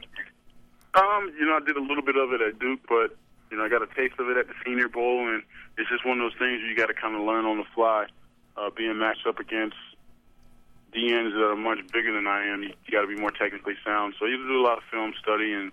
Um, 0.94 1.32
you 1.38 1.46
know, 1.46 1.56
I 1.56 1.60
did 1.64 1.76
a 1.76 1.80
little 1.80 2.02
bit 2.02 2.16
of 2.16 2.32
it 2.32 2.40
at 2.40 2.58
Duke, 2.58 2.80
but 2.88 3.16
you 3.52 3.58
know, 3.58 3.64
I 3.64 3.68
got 3.68 3.82
a 3.82 3.86
taste 3.94 4.18
of 4.18 4.28
it 4.28 4.36
at 4.36 4.48
the 4.48 4.54
Senior 4.66 4.88
Bowl, 4.88 5.28
and 5.28 5.44
it's 5.78 5.88
just 5.88 6.04
one 6.04 6.18
of 6.18 6.24
those 6.24 6.38
things 6.38 6.60
where 6.60 6.68
you 6.68 6.76
got 6.76 6.86
to 6.86 6.94
kind 6.94 7.14
of 7.14 7.22
learn 7.22 7.44
on 7.44 7.58
the 7.58 7.64
fly. 7.76 8.06
Uh, 8.54 8.68
being 8.76 8.98
matched 8.98 9.26
up 9.26 9.38
against 9.38 9.76
DNs 10.94 11.32
that 11.32 11.42
are 11.42 11.56
much 11.56 11.78
bigger 11.92 12.12
than 12.12 12.26
I 12.26 12.46
am, 12.46 12.62
you, 12.62 12.72
got 12.90 13.02
to 13.02 13.06
be 13.06 13.16
more 13.16 13.30
technically 13.30 13.74
sound. 13.84 14.14
So 14.18 14.26
you 14.26 14.36
do 14.36 14.60
a 14.60 14.62
lot 14.62 14.78
of 14.78 14.84
film 14.90 15.14
study 15.20 15.52
and 15.52 15.72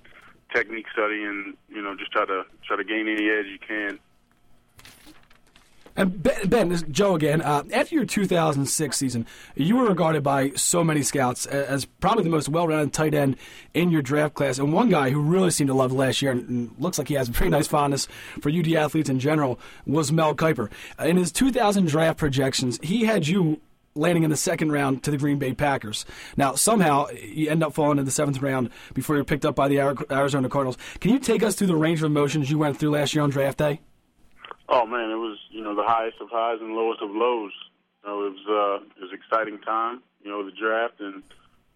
technique 0.54 0.88
study, 0.92 1.24
and 1.24 1.56
you 1.70 1.82
know, 1.82 1.96
just 1.96 2.12
try 2.12 2.26
to 2.26 2.44
try 2.66 2.78
to 2.78 2.84
gain 2.84 3.08
any 3.08 3.30
edge 3.30 3.46
you 3.48 3.60
can. 3.60 4.00
And 5.96 6.24
Ben, 6.24 6.48
ben 6.48 6.70
this 6.70 6.82
is 6.82 6.88
Joe 6.90 7.16
again. 7.16 7.42
Uh, 7.42 7.64
after 7.74 7.96
your 7.96 8.06
2006 8.06 8.96
season, 8.96 9.26
you 9.56 9.76
were 9.76 9.86
regarded 9.86 10.24
by 10.24 10.52
so 10.52 10.82
many 10.82 11.02
scouts 11.02 11.46
as 11.46 11.84
probably 11.84 12.24
the 12.24 12.30
most 12.30 12.48
well-rounded 12.48 12.94
tight 12.94 13.14
end 13.14 13.36
in 13.74 13.92
your 13.92 14.02
draft 14.02 14.34
class. 14.34 14.60
And 14.60 14.72
one 14.72 14.90
guy 14.90 15.10
who 15.10 15.20
really 15.20 15.52
seemed 15.52 15.68
to 15.68 15.74
love 15.74 15.92
last 15.92 16.22
year, 16.22 16.32
and 16.32 16.74
looks 16.80 16.98
like 16.98 17.10
he 17.10 17.16
has 17.16 17.28
a 17.28 17.34
pretty 17.34 17.50
nice 17.50 17.68
fondness 17.68 18.08
for 18.40 18.50
UD 18.50 18.72
athletes 18.74 19.10
in 19.10 19.20
general, 19.20 19.60
was 19.86 20.10
Mel 20.10 20.34
Kiper. 20.34 20.72
In 21.00 21.18
his 21.18 21.34
2000 21.34 21.90
draft 21.90 22.18
projections, 22.18 22.80
he 22.82 23.04
had 23.04 23.28
you 23.28 23.60
landing 24.00 24.24
in 24.24 24.30
the 24.30 24.38
second 24.38 24.72
round 24.72 25.04
to 25.04 25.12
the 25.12 25.18
Green 25.18 25.38
Bay 25.38 25.54
Packers. 25.54 26.06
Now, 26.38 26.56
somehow, 26.56 27.08
you 27.10 27.50
end 27.50 27.64
up 27.64 27.74
falling 27.74 28.00
in 28.00 28.06
the 28.06 28.12
seventh 28.12 28.42
round 28.42 28.70
before 28.94 29.16
you're 29.16 29.26
picked 29.26 29.46
up 29.46 29.56
by 29.56 29.68
the 29.68 29.80
Arizona 30.12 30.50
Cardinals. 30.50 30.78
Can 31.00 31.12
you 31.12 31.20
take 31.20 31.44
us 31.44 31.56
through 31.56 31.68
the 31.68 31.76
range 31.76 32.00
of 32.00 32.06
emotions 32.06 32.50
you 32.50 32.58
went 32.58 32.78
through 32.78 32.92
last 32.92 33.14
year 33.14 33.24
on 33.24 33.30
draft 33.30 33.58
day? 33.58 33.82
Oh 34.72 34.86
man, 34.86 35.10
it 35.10 35.16
was 35.16 35.40
you 35.50 35.64
know 35.64 35.76
the 35.76 35.84
highest 35.84 36.22
of 36.22 36.30
highs 36.30 36.60
and 36.62 36.76
lowest 36.76 37.02
of 37.02 37.10
lows. 37.10 37.52
You 38.04 38.10
know, 38.10 38.28
it 38.28 38.34
was 38.34 38.46
uh, 38.48 38.86
it 38.98 39.02
was 39.02 39.12
an 39.12 39.18
exciting 39.18 39.58
time. 39.60 40.02
You 40.24 40.30
know, 40.30 40.46
the 40.46 40.52
draft 40.52 41.00
and 41.00 41.24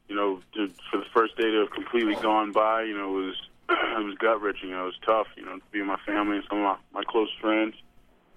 you 0.08 0.16
know 0.16 0.42
to, 0.54 0.68
for 0.92 0.98
the 1.00 1.06
first 1.12 1.36
day 1.36 1.50
to 1.50 1.62
have 1.62 1.72
completely 1.72 2.16
gone 2.16 2.52
by. 2.52 2.84
You 2.84 2.96
know, 2.96 3.18
it 3.18 3.26
was 3.26 3.42
it 3.70 4.06
was 4.06 4.16
gut 4.20 4.42
wrenching. 4.42 4.70
You 4.70 4.76
know, 4.76 4.84
it 4.84 4.94
was 4.94 5.00
tough. 5.06 5.28
You 5.36 5.44
know, 5.44 5.58
to 5.58 5.64
be 5.72 5.80
with 5.80 5.88
my 5.88 6.00
family 6.06 6.38
and 6.38 6.46
some 6.48 6.60
of 6.60 6.64
my, 6.64 6.78
my 6.94 7.04
close 7.04 7.32
friends, 7.42 7.74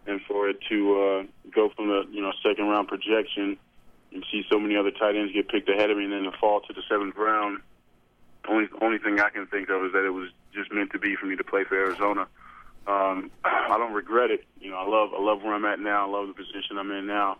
and 0.06 0.22
for 0.26 0.48
it 0.48 0.56
to 0.70 0.78
uh, 1.02 1.50
go 1.54 1.68
from 1.76 1.88
the 1.88 2.06
you 2.10 2.22
know 2.22 2.32
second 2.42 2.66
round 2.66 2.88
projection 2.88 3.58
and 4.16 4.24
see 4.32 4.42
so 4.50 4.58
many 4.58 4.76
other 4.76 4.90
tight 4.90 5.14
ends 5.14 5.32
get 5.32 5.48
picked 5.48 5.68
ahead 5.68 5.90
of 5.90 5.96
me, 5.96 6.04
and 6.04 6.12
then 6.12 6.24
to 6.24 6.32
fall 6.32 6.60
to 6.60 6.72
the 6.72 6.82
seventh 6.88 7.16
round. 7.16 7.60
Only 8.48 8.68
only 8.80 8.98
thing 8.98 9.20
I 9.20 9.30
can 9.30 9.46
think 9.46 9.68
of 9.68 9.84
is 9.84 9.92
that 9.92 10.04
it 10.04 10.10
was 10.10 10.30
just 10.54 10.72
meant 10.72 10.90
to 10.92 10.98
be 10.98 11.14
for 11.16 11.26
me 11.26 11.36
to 11.36 11.44
play 11.44 11.64
for 11.64 11.76
Arizona 11.76 12.26
um, 12.86 13.30
I 13.44 13.76
don't 13.78 13.92
regret 13.92 14.30
it. 14.30 14.44
You 14.60 14.70
know, 14.70 14.76
I 14.76 14.86
love 14.86 15.10
I 15.16 15.22
love 15.22 15.42
where 15.42 15.54
I'm 15.54 15.64
at 15.64 15.80
now. 15.80 16.06
I 16.06 16.10
love 16.10 16.28
the 16.28 16.34
position 16.34 16.78
I'm 16.78 16.90
in 16.90 17.06
now. 17.06 17.38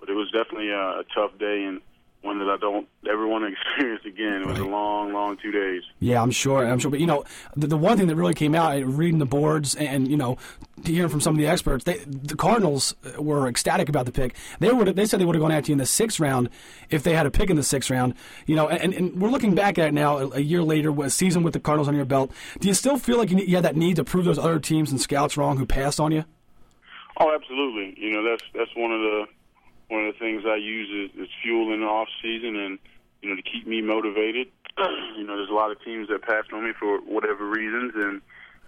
But 0.00 0.08
it 0.08 0.14
was 0.14 0.30
definitely 0.30 0.70
a, 0.70 1.00
a 1.00 1.04
tough 1.14 1.36
day 1.38 1.64
and 1.64 1.80
one 2.22 2.38
that 2.40 2.48
I 2.48 2.56
don't 2.56 2.88
ever 3.08 3.26
want 3.26 3.44
to 3.44 3.52
experience 3.52 4.04
again. 4.04 4.42
It 4.42 4.46
was 4.46 4.58
right. 4.58 4.68
a 4.68 4.70
long, 4.70 5.12
long 5.12 5.36
two 5.36 5.52
days. 5.52 5.82
Yeah, 6.00 6.22
I'm 6.22 6.30
sure. 6.30 6.66
I'm 6.66 6.78
sure. 6.78 6.90
But 6.90 7.00
you 7.00 7.06
know, 7.06 7.24
the, 7.56 7.66
the 7.66 7.76
one 7.76 7.96
thing 7.96 8.06
that 8.08 8.16
really 8.16 8.34
came 8.34 8.54
out, 8.54 8.76
eh, 8.76 8.82
reading 8.84 9.18
the 9.18 9.26
boards 9.26 9.74
and 9.74 10.08
you 10.08 10.16
know, 10.16 10.36
hearing 10.84 11.08
from 11.08 11.20
some 11.20 11.34
of 11.34 11.38
the 11.38 11.46
experts, 11.46 11.84
they, 11.84 11.98
the 12.06 12.36
Cardinals 12.36 12.94
were 13.18 13.48
ecstatic 13.48 13.88
about 13.88 14.06
the 14.06 14.12
pick. 14.12 14.34
They 14.58 14.70
would 14.70 14.94
they 14.96 15.06
said 15.06 15.20
they 15.20 15.24
would 15.24 15.36
have 15.36 15.42
gone 15.42 15.52
after 15.52 15.70
you 15.70 15.74
in 15.74 15.78
the 15.78 15.86
sixth 15.86 16.20
round 16.20 16.50
if 16.90 17.02
they 17.02 17.14
had 17.14 17.26
a 17.26 17.30
pick 17.30 17.50
in 17.50 17.56
the 17.56 17.62
sixth 17.62 17.90
round. 17.90 18.14
You 18.46 18.56
know, 18.56 18.68
and, 18.68 18.92
and 18.92 19.20
we're 19.20 19.30
looking 19.30 19.54
back 19.54 19.78
at 19.78 19.88
it 19.88 19.94
now, 19.94 20.18
a, 20.18 20.28
a 20.30 20.40
year 20.40 20.62
later, 20.62 20.90
with 20.90 21.08
a 21.08 21.10
season 21.10 21.42
with 21.42 21.52
the 21.52 21.60
Cardinals 21.60 21.88
on 21.88 21.94
your 21.94 22.04
belt. 22.04 22.32
Do 22.60 22.68
you 22.68 22.74
still 22.74 22.98
feel 22.98 23.18
like 23.18 23.30
you, 23.30 23.36
need, 23.36 23.48
you 23.48 23.56
had 23.56 23.64
that 23.64 23.76
need 23.76 23.96
to 23.96 24.04
prove 24.04 24.24
those 24.24 24.38
other 24.38 24.58
teams 24.58 24.90
and 24.90 25.00
scouts 25.00 25.36
wrong 25.36 25.56
who 25.56 25.66
passed 25.66 26.00
on 26.00 26.12
you? 26.12 26.24
Oh, 27.20 27.34
absolutely. 27.34 27.94
You 28.00 28.12
know, 28.12 28.30
that's 28.30 28.44
that's 28.54 28.70
one 28.76 28.92
of 28.92 29.00
the 29.00 29.26
one 29.88 30.06
of 30.06 30.14
the 30.14 30.18
things 30.18 30.44
I 30.46 30.56
use 30.56 31.10
is, 31.10 31.22
is 31.22 31.28
fuel 31.42 31.72
in 31.72 31.80
the 31.80 31.86
off 31.86 32.08
season, 32.22 32.56
and 32.56 32.78
you 33.22 33.30
know 33.30 33.36
to 33.36 33.42
keep 33.42 33.66
me 33.66 33.82
motivated. 33.82 34.48
you 35.16 35.24
know, 35.24 35.36
there's 35.36 35.50
a 35.50 35.54
lot 35.54 35.70
of 35.70 35.82
teams 35.82 36.08
that 36.08 36.22
passed 36.22 36.52
on 36.52 36.64
me 36.64 36.72
for 36.78 36.98
whatever 36.98 37.48
reasons, 37.48 37.92
and 37.96 38.20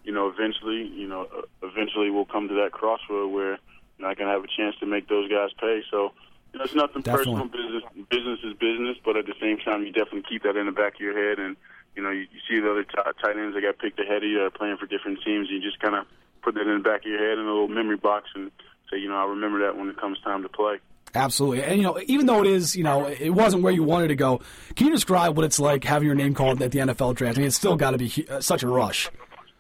you 0.05 0.13
know, 0.13 0.29
eventually, 0.29 0.89
you 0.89 1.07
know, 1.07 1.29
uh, 1.37 1.43
eventually 1.63 2.11
we'll 2.11 2.25
come 2.25 2.49
to 2.49 2.55
that 2.55 2.73
crossroad 2.73 3.31
where 3.33 3.53
you 3.53 4.01
know, 4.01 4.09
I 4.09 4.15
can 4.15 4.27
have 4.27 4.43
a 4.43 4.49
chance 4.49 4.77
to 4.81 4.87
make 4.87 5.09
those 5.09 5.31
guys 5.31 5.51
pay. 5.59 5.83
So. 5.91 6.13
You 6.53 6.59
know, 6.59 6.65
it's 6.65 6.75
nothing 6.75 7.03
definitely. 7.03 7.47
personal. 7.47 7.47
Business, 7.47 7.85
business 8.11 8.41
is 8.43 8.55
business, 8.55 8.97
but 9.05 9.17
at 9.17 9.25
the 9.25 9.39
same 9.41 9.59
time, 9.59 9.87
you 9.87 9.93
definitely 9.93 10.25
keep 10.29 10.43
that 10.43 10.57
in 10.57 10.67
the 10.67 10.73
back 10.73 10.97
of 10.97 11.01
your 11.01 11.15
head. 11.15 11.39
And 11.39 11.55
you 11.95 12.03
know, 12.03 12.11
you, 12.11 12.27
you 12.33 12.41
see 12.49 12.59
the 12.59 12.71
other 12.71 12.83
t- 12.83 12.97
tight 13.23 13.37
ends 13.37 13.55
that 13.55 13.63
got 13.63 13.79
picked 13.79 14.01
ahead 14.01 14.25
of 14.25 14.29
you 14.29 14.43
are 14.43 14.51
playing 14.51 14.77
for 14.77 14.87
different 14.87 15.21
teams. 15.25 15.49
You 15.49 15.61
just 15.61 15.79
kind 15.79 15.95
of 15.95 16.07
put 16.43 16.55
that 16.55 16.67
in 16.67 16.79
the 16.79 16.83
back 16.83 17.05
of 17.05 17.07
your 17.07 17.19
head 17.19 17.39
in 17.39 17.45
a 17.45 17.49
little 17.49 17.69
memory 17.69 17.97
box 17.97 18.31
and 18.35 18.51
say, 18.91 18.99
you 18.99 19.09
know, 19.09 19.17
I 19.17 19.25
remember 19.25 19.61
that 19.61 19.77
when 19.77 19.89
it 19.89 19.97
comes 19.97 20.19
time 20.21 20.43
to 20.43 20.49
play. 20.49 20.79
Absolutely. 21.15 21.63
And, 21.63 21.77
you 21.77 21.83
know, 21.83 21.99
even 22.07 22.27
though 22.27 22.41
it 22.41 22.47
is, 22.47 22.77
you 22.77 22.85
know, 22.85 23.07
it 23.07 23.31
wasn't 23.31 23.63
where 23.63 23.73
you 23.73 23.83
wanted 23.83 24.09
to 24.09 24.17
go, 24.17 24.41
can 24.77 24.87
you 24.87 24.93
describe 24.93 25.37
what 25.37 25.45
it's 25.45 25.59
like 25.59 25.85
having 25.85 26.07
your 26.07 26.15
name 26.15 26.35
called 26.35 26.63
at 26.63 26.71
the 26.71 26.79
NFL 26.79 27.17
draft? 27.17 27.37
I 27.37 27.41
mean, 27.41 27.49
it's 27.49 27.57
still 27.57 27.77
got 27.77 27.93
to 27.93 27.99
be 27.99 28.27
uh, 28.29 28.41
such 28.41 28.63
a 28.63 28.69
rush. 28.69 29.11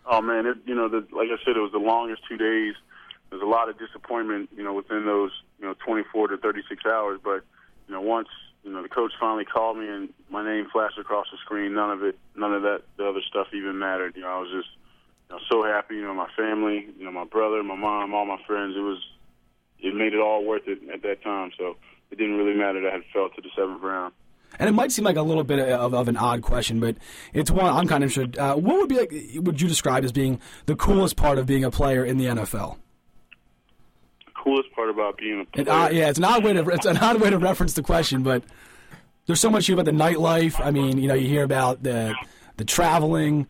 Oh, 0.07 0.21
man. 0.21 0.47
It, 0.47 0.59
you 0.67 0.75
know, 0.75 0.89
the, 0.89 1.07
like 1.13 1.29
I 1.29 1.43
said, 1.45 1.57
it 1.57 1.61
was 1.61 1.73
the 1.73 1.79
longest 1.79 2.23
two 2.29 2.37
days. 2.37 2.75
There's 3.31 3.43
a 3.43 3.47
lot 3.47 3.69
of 3.69 3.79
disappointment, 3.79 4.51
you 4.57 4.63
know, 4.63 4.75
within 4.75 5.07
those, 5.07 5.31
you 5.61 5.67
know, 5.67 5.75
24 5.85 6.29
to 6.29 6.37
36 6.37 6.85
hours. 6.87 7.21
But, 7.23 7.43
you 7.89 7.95
know, 7.95 8.01
once, 8.01 8.29
you 8.65 8.73
know, 8.73 8.83
the 8.83 8.89
coach 8.89 9.13
finally 9.19 9.45
called 9.45 9.79
me 9.79 9.89
and 9.89 10.09
my 10.31 10.45
name 10.45 10.67
flashed 10.71 10.99
across 10.99 11.27
the 11.33 11.39
screen, 11.39 11.75
none 11.75 11.91
of 11.91 12.03
it, 12.03 12.19
none 12.37 12.53
of 12.53 12.63
that, 12.63 12.83
the 12.97 13.09
other 13.09 13.21
stuff 13.29 13.49
even 13.55 13.79
mattered. 13.79 14.15
You 14.17 14.23
know, 14.23 14.29
I 14.29 14.41
was 14.41 14.51
just, 14.51 14.69
you 15.29 15.37
know, 15.37 15.43
so 15.51 15.63
happy, 15.65 15.97
you 15.97 16.03
know, 16.03 16.15
my 16.15 16.29
family, 16.37 16.89
you 16.99 17.05
know, 17.05 17.13
my 17.13 17.25
brother, 17.25 17.63
my 17.63 17.77
mom, 17.77 18.15
all 18.15 18.27
my 18.27 18.41
friends. 18.47 18.77
It 18.77 18.81
was, 18.81 18.99
it 19.83 19.95
made 19.95 20.13
it 20.13 20.21
all 20.21 20.45
worth 20.45 20.67
it 20.67 20.79
at 20.93 21.03
that 21.03 21.23
time. 21.23 21.51
So 21.59 21.77
it 22.11 22.19
didn't 22.19 22.37
really 22.37 22.57
matter 22.57 22.81
that 22.83 22.89
I 22.89 22.93
had 22.93 23.03
fell 23.13 23.29
to 23.29 23.41
the 23.41 23.49
seventh 23.57 23.83
round. 23.83 24.15
And 24.59 24.69
it 24.69 24.73
might 24.73 24.91
seem 24.91 25.05
like 25.05 25.17
a 25.17 25.23
little 25.23 25.45
bit 25.45 25.59
of, 25.61 25.95
of 25.95 26.09
an 26.09 26.17
odd 26.17 26.43
question, 26.43 26.81
but 26.81 26.97
it's 27.33 27.51
one 27.51 27.67
I'm 27.67 27.87
kind 27.87 28.03
of 28.03 28.11
interested. 28.11 28.39
Uh, 28.39 28.57
what 28.57 28.79
would 28.79 28.89
be 28.89 28.99
like? 28.99 29.13
Would 29.37 29.61
you 29.61 29.69
describe 29.69 30.05
as 30.05 30.13
being 30.13 30.41
the 30.67 30.75
coolest 30.75 31.17
part 31.17 31.39
of 31.39 31.47
being 31.47 31.65
a 31.65 31.71
player 31.71 32.05
in 32.05 32.19
the 32.19 32.27
NFL? 32.27 32.77
The 34.27 34.33
coolest 34.43 34.73
part 34.73 34.91
about 34.91 35.19
being 35.19 35.41
a 35.41 35.45
player. 35.45 35.63
It, 35.63 35.69
uh, 35.69 35.89
yeah, 35.93 36.09
it's 36.09 36.19
an 36.19 36.25
odd 36.25 36.43
way 36.45 36.53
to 36.53 36.69
it's 36.69 36.87
an 36.87 36.99
odd 36.99 37.21
way 37.21 37.31
to 37.31 37.39
reference 37.39 37.75
the 37.75 37.83
question, 37.83 38.23
but 38.23 38.43
there's 39.27 39.41
so 39.41 39.51
much 39.51 39.69
about 39.69 39.85
the 39.85 39.93
nightlife. 39.93 40.61
I 40.65 40.73
mean, 40.73 40.99
you 40.99 41.07
know, 41.07 41.15
you 41.15 41.29
hear 41.29 41.45
about 41.45 41.83
the 41.85 42.15
the 42.57 42.65
traveling. 42.65 43.47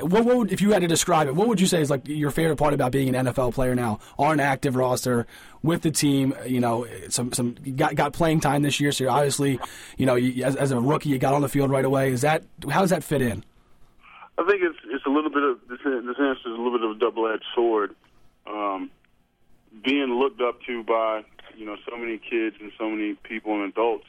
What, 0.00 0.24
what 0.24 0.36
would, 0.36 0.52
if 0.52 0.60
you 0.60 0.72
had 0.72 0.82
to 0.82 0.88
describe 0.88 1.28
it? 1.28 1.34
What 1.34 1.48
would 1.48 1.60
you 1.60 1.66
say 1.66 1.80
is 1.80 1.90
like 1.90 2.06
your 2.08 2.30
favorite 2.30 2.56
part 2.56 2.74
about 2.74 2.92
being 2.92 3.14
an 3.14 3.26
NFL 3.26 3.54
player 3.54 3.74
now 3.74 4.00
on 4.18 4.32
an 4.32 4.40
active 4.40 4.76
roster 4.76 5.26
with 5.62 5.82
the 5.82 5.90
team? 5.90 6.34
You 6.46 6.60
know, 6.60 6.86
some 7.08 7.32
some 7.32 7.54
got 7.76 7.94
got 7.94 8.12
playing 8.12 8.40
time 8.40 8.62
this 8.62 8.80
year, 8.80 8.92
so 8.92 9.08
obviously, 9.08 9.60
you 9.96 10.06
know, 10.06 10.14
you, 10.14 10.44
as, 10.44 10.56
as 10.56 10.70
a 10.70 10.80
rookie, 10.80 11.10
you 11.10 11.18
got 11.18 11.34
on 11.34 11.42
the 11.42 11.48
field 11.48 11.70
right 11.70 11.84
away. 11.84 12.10
Is 12.10 12.22
that 12.22 12.44
how 12.70 12.80
does 12.80 12.90
that 12.90 13.04
fit 13.04 13.22
in? 13.22 13.44
I 14.38 14.44
think 14.44 14.62
it's 14.62 14.78
it's 14.86 15.04
a 15.04 15.10
little 15.10 15.30
bit 15.30 15.42
of 15.42 15.58
this. 15.68 15.78
This 15.84 16.16
answer 16.18 16.48
is 16.48 16.58
a 16.58 16.62
little 16.62 16.78
bit 16.78 16.82
of 16.82 16.96
a 16.96 16.98
double-edged 16.98 17.44
sword. 17.54 17.94
Um, 18.46 18.90
being 19.84 20.18
looked 20.18 20.40
up 20.40 20.62
to 20.62 20.82
by 20.84 21.24
you 21.56 21.66
know 21.66 21.76
so 21.88 21.96
many 21.96 22.18
kids 22.18 22.56
and 22.60 22.72
so 22.78 22.88
many 22.88 23.14
people 23.14 23.54
and 23.54 23.70
adults. 23.70 24.06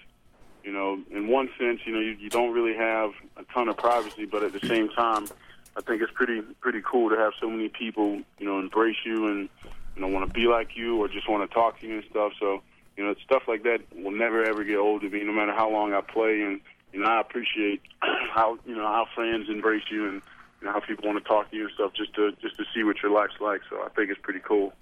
You 0.63 0.72
know, 0.72 1.00
in 1.12 1.28
one 1.28 1.50
sense, 1.58 1.82
you 1.86 1.94
know, 1.94 2.00
you, 2.00 2.12
you 2.20 2.30
don't 2.30 2.54
really 2.54 2.75
have 2.75 3.12
a 3.38 3.44
ton 3.54 3.70
of 3.70 3.78
privacy, 3.78 4.25
but 4.25 4.44
at 4.44 4.54
the 4.54 4.66
same 4.68 4.89
time, 4.89 5.28
I 5.75 5.82
think 5.82 6.01
it's 6.01 6.12
pretty 6.12 6.42
pretty 6.60 6.82
cool 6.86 7.10
to 7.10 7.16
have 7.16 7.34
so 7.39 7.50
many 7.50 7.70
people, 7.70 8.22
you 8.38 8.46
know, 8.46 8.60
embrace 8.60 8.98
you 9.06 9.28
and 9.28 9.50
you 9.96 10.01
know 10.01 10.08
want 10.08 10.28
to 10.28 10.34
be 10.34 10.48
like 10.48 10.75
you 10.75 10.98
or 10.98 11.08
just 11.08 11.30
want 11.30 11.50
to 11.50 11.54
talk 11.54 11.80
to 11.80 11.88
you 11.88 11.96
and 11.96 12.04
stuff. 12.10 12.34
So 12.39 12.62
you 12.98 13.06
know, 13.06 13.16
stuff 13.24 13.44
like 13.48 13.63
that 13.63 13.80
will 13.96 14.12
never 14.12 14.44
ever 14.44 14.63
get 14.66 14.78
old 14.78 15.01
to 15.01 15.10
me, 15.10 15.24
no 15.24 15.32
matter 15.32 15.54
how 15.54 15.72
long 15.72 15.94
I 15.94 16.01
play. 16.01 16.42
And 16.42 16.60
you 16.92 17.00
know, 17.00 17.08
I 17.08 17.22
appreciate 17.22 17.82
how 18.01 18.60
you 18.66 18.75
know 18.75 18.88
how 18.88 19.08
fans 19.16 19.48
embrace 19.50 19.84
you 19.89 20.06
and 20.08 20.22
you 20.60 20.68
know 20.68 20.74
how 20.74 20.82
people 20.82 21.08
want 21.08 21.24
to 21.24 21.28
talk 21.28 21.50
to 21.51 21.56
you 21.56 21.63
and 21.63 21.72
stuff 21.74 21.94
just 21.94 22.13
to 22.16 22.32
just 22.42 22.58
to 22.58 22.66
see 22.75 22.84
what 22.84 23.01
your 23.01 23.12
life's 23.12 23.39
like. 23.39 23.62
So 23.70 23.82
I 23.82 23.89
think 23.89 24.12
it's 24.12 24.20
pretty 24.22 24.42
cool. 24.42 24.74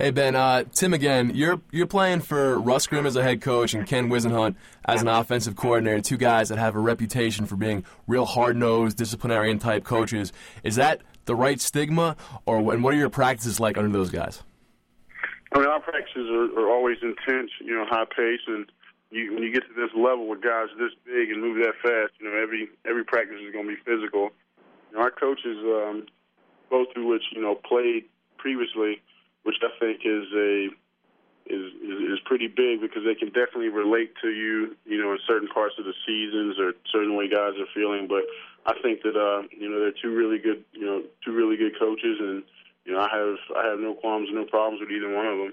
Hey 0.00 0.12
Ben, 0.12 0.34
uh, 0.34 0.64
Tim 0.72 0.94
again. 0.94 1.32
You're 1.34 1.60
you're 1.70 1.86
playing 1.86 2.20
for 2.22 2.58
Russ 2.58 2.86
Grimm 2.86 3.04
as 3.04 3.16
a 3.16 3.22
head 3.22 3.42
coach 3.42 3.74
and 3.74 3.86
Ken 3.86 4.08
Whisenhunt 4.08 4.54
as 4.86 5.02
an 5.02 5.08
offensive 5.08 5.56
coordinator. 5.56 6.00
Two 6.00 6.16
guys 6.16 6.48
that 6.48 6.56
have 6.56 6.74
a 6.74 6.78
reputation 6.78 7.44
for 7.44 7.56
being 7.56 7.84
real 8.06 8.24
hard 8.24 8.56
nosed, 8.56 8.96
disciplinarian 8.96 9.58
type 9.58 9.84
coaches. 9.84 10.32
Is 10.64 10.76
that 10.76 11.02
the 11.26 11.34
right 11.34 11.60
stigma, 11.60 12.16
or 12.46 12.72
and 12.72 12.82
what 12.82 12.94
are 12.94 12.96
your 12.96 13.10
practices 13.10 13.60
like 13.60 13.76
under 13.76 13.90
those 13.90 14.08
guys? 14.08 14.42
I 15.52 15.58
mean, 15.58 15.68
our 15.68 15.80
practices 15.80 16.30
are, 16.30 16.58
are 16.58 16.70
always 16.70 16.96
intense, 17.02 17.50
you 17.60 17.74
know, 17.74 17.84
high 17.86 18.06
pace, 18.06 18.40
and 18.46 18.72
you, 19.10 19.34
when 19.34 19.42
you 19.42 19.52
get 19.52 19.64
to 19.68 19.74
this 19.76 19.90
level 19.94 20.28
with 20.28 20.40
guys 20.40 20.68
this 20.78 20.92
big 21.04 21.28
and 21.28 21.42
move 21.42 21.58
that 21.58 21.74
fast, 21.82 22.14
you 22.18 22.24
know, 22.26 22.40
every 22.42 22.70
every 22.86 23.04
practice 23.04 23.36
is 23.46 23.52
going 23.52 23.68
to 23.68 23.76
be 23.76 23.82
physical. 23.84 24.30
You 24.92 24.96
know, 24.96 25.02
our 25.02 25.10
coaches, 25.10 25.58
um, 25.62 26.06
both 26.70 26.88
of 26.96 27.04
which 27.04 27.24
you 27.32 27.42
know 27.42 27.54
played 27.54 28.04
previously 28.38 29.02
which 29.42 29.56
I 29.62 29.70
think 29.78 30.00
is 30.04 30.26
a 30.34 30.68
is, 31.46 31.72
is 31.82 32.20
pretty 32.24 32.46
big 32.46 32.80
because 32.80 33.02
they 33.04 33.14
can 33.14 33.28
definitely 33.28 33.68
relate 33.68 34.14
to 34.22 34.28
you, 34.28 34.76
you 34.86 35.02
know, 35.02 35.12
in 35.12 35.18
certain 35.26 35.48
parts 35.48 35.74
of 35.78 35.84
the 35.84 35.94
seasons 36.06 36.56
or 36.58 36.74
certain 36.92 37.16
way 37.16 37.28
guys 37.28 37.58
are 37.58 37.66
feeling. 37.74 38.06
But 38.06 38.22
I 38.66 38.78
think 38.80 39.02
that 39.02 39.16
uh, 39.16 39.46
you 39.50 39.68
know 39.68 39.80
they're 39.80 39.96
two 40.00 40.14
really 40.14 40.38
good, 40.38 40.64
you 40.72 40.86
know, 40.86 41.02
two 41.24 41.32
really 41.32 41.56
good 41.56 41.78
coaches, 41.78 42.18
and 42.20 42.42
you 42.84 42.92
know 42.92 43.00
I 43.00 43.08
have 43.10 43.36
I 43.56 43.68
have 43.68 43.80
no 43.80 43.94
qualms, 43.94 44.28
no 44.32 44.44
problems 44.44 44.80
with 44.80 44.90
either 44.90 45.14
one 45.14 45.26
of 45.26 45.38
them. 45.38 45.52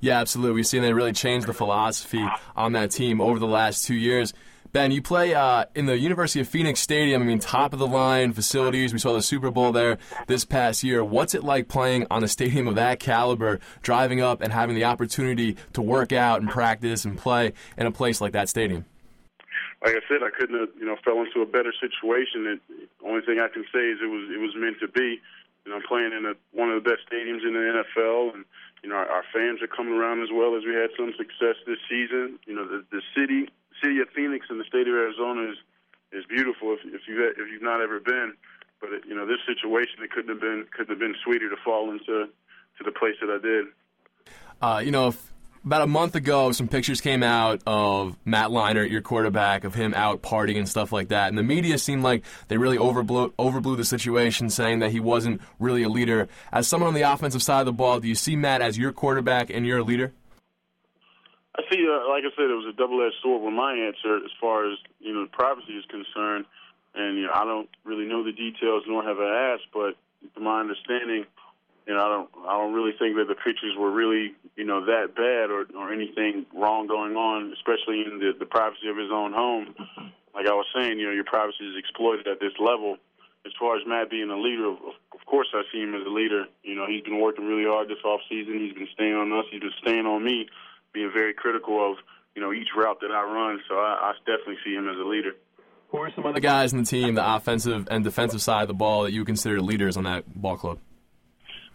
Yeah, 0.00 0.20
absolutely. 0.20 0.54
We've 0.54 0.66
seen 0.66 0.82
they 0.82 0.94
really 0.94 1.12
changed 1.12 1.46
the 1.46 1.52
philosophy 1.52 2.26
on 2.56 2.72
that 2.72 2.90
team 2.90 3.20
over 3.20 3.38
the 3.38 3.46
last 3.46 3.84
two 3.84 3.94
years. 3.94 4.32
Ben, 4.76 4.90
you 4.90 5.00
play 5.00 5.32
uh, 5.32 5.64
in 5.74 5.86
the 5.86 5.96
University 5.96 6.38
of 6.38 6.48
Phoenix 6.48 6.80
Stadium. 6.80 7.22
I 7.22 7.24
mean, 7.24 7.38
top 7.38 7.72
of 7.72 7.78
the 7.78 7.86
line 7.86 8.34
facilities. 8.34 8.92
We 8.92 8.98
saw 8.98 9.14
the 9.14 9.22
Super 9.22 9.50
Bowl 9.50 9.72
there 9.72 9.96
this 10.26 10.44
past 10.44 10.84
year. 10.84 11.02
What's 11.02 11.34
it 11.34 11.42
like 11.42 11.66
playing 11.66 12.06
on 12.10 12.22
a 12.22 12.28
stadium 12.28 12.68
of 12.68 12.74
that 12.74 13.00
caliber, 13.00 13.58
driving 13.80 14.20
up 14.20 14.42
and 14.42 14.52
having 14.52 14.76
the 14.76 14.84
opportunity 14.84 15.56
to 15.72 15.80
work 15.80 16.12
out 16.12 16.42
and 16.42 16.50
practice 16.50 17.06
and 17.06 17.16
play 17.16 17.54
in 17.78 17.86
a 17.86 17.90
place 17.90 18.20
like 18.20 18.32
that 18.32 18.50
stadium? 18.50 18.84
Like 19.82 19.96
I 19.96 20.04
said, 20.12 20.20
I 20.22 20.28
couldn't 20.38 20.60
have, 20.60 20.68
you 20.78 20.84
know, 20.84 20.96
fell 21.02 21.24
into 21.24 21.40
a 21.40 21.46
better 21.46 21.72
situation. 21.80 22.60
The 22.68 23.08
only 23.08 23.22
thing 23.24 23.40
I 23.40 23.48
can 23.48 23.64
say 23.72 23.80
is 23.80 24.00
it 24.02 24.10
was 24.12 24.28
it 24.28 24.38
was 24.38 24.52
meant 24.56 24.76
to 24.80 24.88
be. 24.88 25.22
You 25.64 25.72
know, 25.72 25.76
I'm 25.76 25.88
playing 25.88 26.12
in 26.12 26.26
a, 26.26 26.34
one 26.52 26.68
of 26.68 26.84
the 26.84 26.90
best 26.90 27.08
stadiums 27.08 27.48
in 27.48 27.54
the 27.54 27.80
NFL, 27.80 28.34
and 28.34 28.44
you 28.82 28.90
know, 28.90 28.96
our, 28.96 29.08
our 29.08 29.24
fans 29.32 29.62
are 29.62 29.72
coming 29.72 29.94
around 29.94 30.22
as 30.22 30.28
well 30.30 30.54
as 30.54 30.64
we 30.68 30.74
had 30.74 30.90
some 30.98 31.14
success 31.16 31.56
this 31.66 31.80
season. 31.88 32.38
You 32.44 32.56
know, 32.56 32.68
the 32.68 32.84
the 32.92 33.00
city 33.16 33.48
city 33.82 34.00
of 34.00 34.08
Phoenix 34.14 34.46
in 34.50 34.58
the 34.58 34.64
state 34.64 34.88
of 34.88 34.94
Arizona 34.94 35.50
is 35.50 35.58
is 36.12 36.24
beautiful 36.26 36.72
if, 36.72 36.80
if 36.86 37.02
you 37.08 37.22
if 37.28 37.50
you've 37.50 37.62
not 37.62 37.80
ever 37.80 38.00
been. 38.00 38.34
But 38.80 38.92
it, 38.92 39.02
you 39.08 39.14
know, 39.14 39.26
this 39.26 39.40
situation 39.46 40.02
it 40.02 40.10
couldn't 40.10 40.30
have 40.30 40.40
been 40.40 40.66
couldn't 40.70 40.90
have 40.90 40.98
been 40.98 41.14
sweeter 41.24 41.48
to 41.48 41.56
fall 41.64 41.90
into 41.90 42.28
to 42.78 42.84
the 42.84 42.92
place 42.92 43.16
that 43.20 43.30
I 43.30 43.40
did. 43.42 43.64
Uh, 44.60 44.80
you 44.84 44.90
know, 44.90 45.08
if, 45.08 45.32
about 45.64 45.82
a 45.82 45.86
month 45.86 46.14
ago, 46.14 46.52
some 46.52 46.68
pictures 46.68 47.00
came 47.00 47.22
out 47.22 47.60
of 47.66 48.16
Matt 48.24 48.50
Leinart, 48.50 48.90
your 48.90 49.02
quarterback, 49.02 49.64
of 49.64 49.74
him 49.74 49.94
out 49.94 50.22
partying 50.22 50.58
and 50.58 50.68
stuff 50.68 50.92
like 50.92 51.08
that. 51.08 51.28
And 51.28 51.36
the 51.36 51.42
media 51.42 51.76
seemed 51.78 52.02
like 52.02 52.24
they 52.48 52.56
really 52.56 52.78
overblew, 52.78 53.32
overblew 53.32 53.76
the 53.76 53.84
situation, 53.84 54.48
saying 54.48 54.78
that 54.78 54.92
he 54.92 55.00
wasn't 55.00 55.40
really 55.58 55.82
a 55.82 55.88
leader. 55.88 56.28
As 56.52 56.68
someone 56.68 56.88
on 56.88 56.94
the 56.94 57.02
offensive 57.02 57.42
side 57.42 57.60
of 57.60 57.66
the 57.66 57.72
ball, 57.72 58.00
do 58.00 58.08
you 58.08 58.14
see 58.14 58.36
Matt 58.36 58.62
as 58.62 58.78
your 58.78 58.92
quarterback 58.92 59.50
and 59.50 59.66
you're 59.66 59.82
leader? 59.82 60.12
I 61.56 61.62
see. 61.72 61.88
Uh, 61.88 62.08
like 62.08 62.24
I 62.24 62.32
said, 62.36 62.52
it 62.52 62.58
was 62.58 62.68
a 62.68 62.76
double-edged 62.76 63.16
sword 63.22 63.42
with 63.42 63.54
my 63.54 63.72
answer 63.72 64.20
as 64.20 64.32
far 64.40 64.70
as 64.70 64.78
you 65.00 65.12
know 65.14 65.26
privacy 65.32 65.72
is 65.72 65.84
concerned, 65.88 66.44
and 66.94 67.16
you 67.16 67.24
know 67.24 67.32
I 67.32 67.44
don't 67.44 67.68
really 67.84 68.04
know 68.04 68.22
the 68.24 68.32
details 68.32 68.84
nor 68.86 69.02
have 69.02 69.18
I 69.18 69.56
asked, 69.56 69.72
but 69.72 69.96
to 70.34 70.40
my 70.40 70.60
understanding, 70.60 71.24
you 71.86 71.94
know 71.94 72.00
I 72.04 72.08
don't 72.08 72.30
I 72.44 72.52
don't 72.60 72.74
really 72.74 72.92
think 72.98 73.16
that 73.16 73.28
the 73.28 73.40
pictures 73.40 73.72
were 73.78 73.90
really 73.90 74.36
you 74.56 74.64
know 74.64 74.84
that 74.84 75.16
bad 75.16 75.48
or 75.48 75.64
or 75.72 75.92
anything 75.92 76.44
wrong 76.52 76.86
going 76.86 77.16
on, 77.16 77.52
especially 77.56 78.04
in 78.04 78.20
the 78.20 78.36
the 78.38 78.46
privacy 78.46 78.88
of 78.88 78.96
his 78.96 79.10
own 79.10 79.32
home. 79.32 79.74
Like 80.36 80.46
I 80.46 80.52
was 80.52 80.66
saying, 80.76 81.00
you 81.00 81.06
know 81.06 81.16
your 81.16 81.24
privacy 81.24 81.64
is 81.64 81.76
exploited 81.78 82.28
at 82.28 82.38
this 82.38 82.52
level. 82.60 82.98
As 83.46 83.52
far 83.60 83.78
as 83.78 83.86
Matt 83.86 84.10
being 84.10 84.28
a 84.28 84.36
leader, 84.36 84.66
of, 84.66 84.76
of 85.14 85.24
course 85.24 85.46
I 85.54 85.62
see 85.72 85.80
him 85.80 85.94
as 85.94 86.04
a 86.04 86.10
leader. 86.10 86.44
You 86.64 86.74
know 86.74 86.84
he's 86.86 87.02
been 87.02 87.20
working 87.20 87.46
really 87.46 87.64
hard 87.64 87.88
this 87.88 88.02
off 88.04 88.20
season. 88.28 88.60
He's 88.60 88.74
been 88.74 88.88
staying 88.92 89.14
on 89.14 89.32
us. 89.32 89.46
He's 89.50 89.60
been 89.60 89.78
staying 89.80 90.04
on 90.04 90.22
me 90.22 90.48
being 90.96 91.10
very 91.12 91.34
critical 91.34 91.92
of 91.92 91.98
you 92.34 92.40
know 92.40 92.52
each 92.52 92.68
route 92.74 92.98
that 93.02 93.10
I 93.10 93.22
run. 93.22 93.60
So 93.68 93.74
I, 93.76 94.10
I 94.10 94.12
definitely 94.24 94.56
see 94.64 94.74
him 94.74 94.88
as 94.88 94.96
a 94.96 95.04
leader. 95.06 95.32
Who 95.90 95.98
are 95.98 96.10
some 96.14 96.26
other 96.26 96.40
guys 96.40 96.72
in 96.72 96.80
the 96.80 96.84
team, 96.84 97.14
the 97.14 97.34
offensive 97.36 97.86
and 97.90 98.02
defensive 98.02 98.42
side 98.42 98.62
of 98.62 98.68
the 98.68 98.74
ball, 98.74 99.04
that 99.04 99.12
you 99.12 99.24
consider 99.24 99.60
leaders 99.60 99.96
on 99.96 100.04
that 100.04 100.24
ball 100.34 100.56
club? 100.56 100.78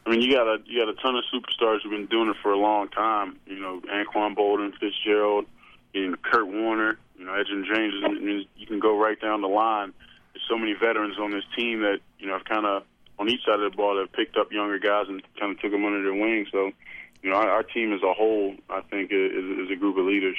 I 0.05 0.09
mean, 0.09 0.21
you 0.21 0.33
got 0.33 0.47
a 0.47 0.57
you 0.65 0.83
got 0.83 0.89
a 0.89 0.95
ton 1.01 1.15
of 1.15 1.23
superstars 1.31 1.83
who've 1.83 1.91
been 1.91 2.07
doing 2.07 2.29
it 2.29 2.35
for 2.41 2.51
a 2.51 2.57
long 2.57 2.89
time. 2.89 3.37
You 3.45 3.59
know, 3.59 3.81
Anquan 3.93 4.35
Boldin, 4.35 4.73
Fitzgerald, 4.79 5.45
and 5.93 6.19
Kurt 6.23 6.47
Warner. 6.47 6.97
You 7.17 7.25
know, 7.25 7.33
Edgerrin 7.33 7.63
James. 7.71 7.93
I 8.03 8.09
mean, 8.09 8.45
you 8.57 8.65
can 8.65 8.79
go 8.79 8.97
right 8.97 9.21
down 9.21 9.41
the 9.41 9.47
line. 9.47 9.93
There's 10.33 10.43
so 10.49 10.57
many 10.57 10.73
veterans 10.73 11.19
on 11.19 11.29
this 11.29 11.43
team 11.55 11.81
that 11.81 11.99
you 12.17 12.27
know 12.27 12.33
have 12.33 12.45
kind 12.45 12.65
of 12.65 12.83
on 13.19 13.29
each 13.29 13.45
side 13.45 13.59
of 13.59 13.71
the 13.71 13.77
ball 13.77 13.95
that 13.95 14.01
have 14.01 14.13
picked 14.13 14.35
up 14.35 14.51
younger 14.51 14.79
guys 14.79 15.05
and 15.07 15.21
kind 15.39 15.51
of 15.51 15.61
took 15.61 15.71
them 15.71 15.85
under 15.85 16.01
their 16.01 16.13
wing. 16.13 16.47
So 16.51 16.71
you 17.23 17.29
know, 17.29 17.35
our, 17.35 17.49
our 17.49 17.63
team 17.63 17.93
as 17.93 18.01
a 18.03 18.13
whole, 18.13 18.55
I 18.69 18.81
think, 18.81 19.11
is, 19.11 19.31
is 19.31 19.71
a 19.71 19.75
group 19.75 19.97
of 19.97 20.05
leaders. 20.05 20.37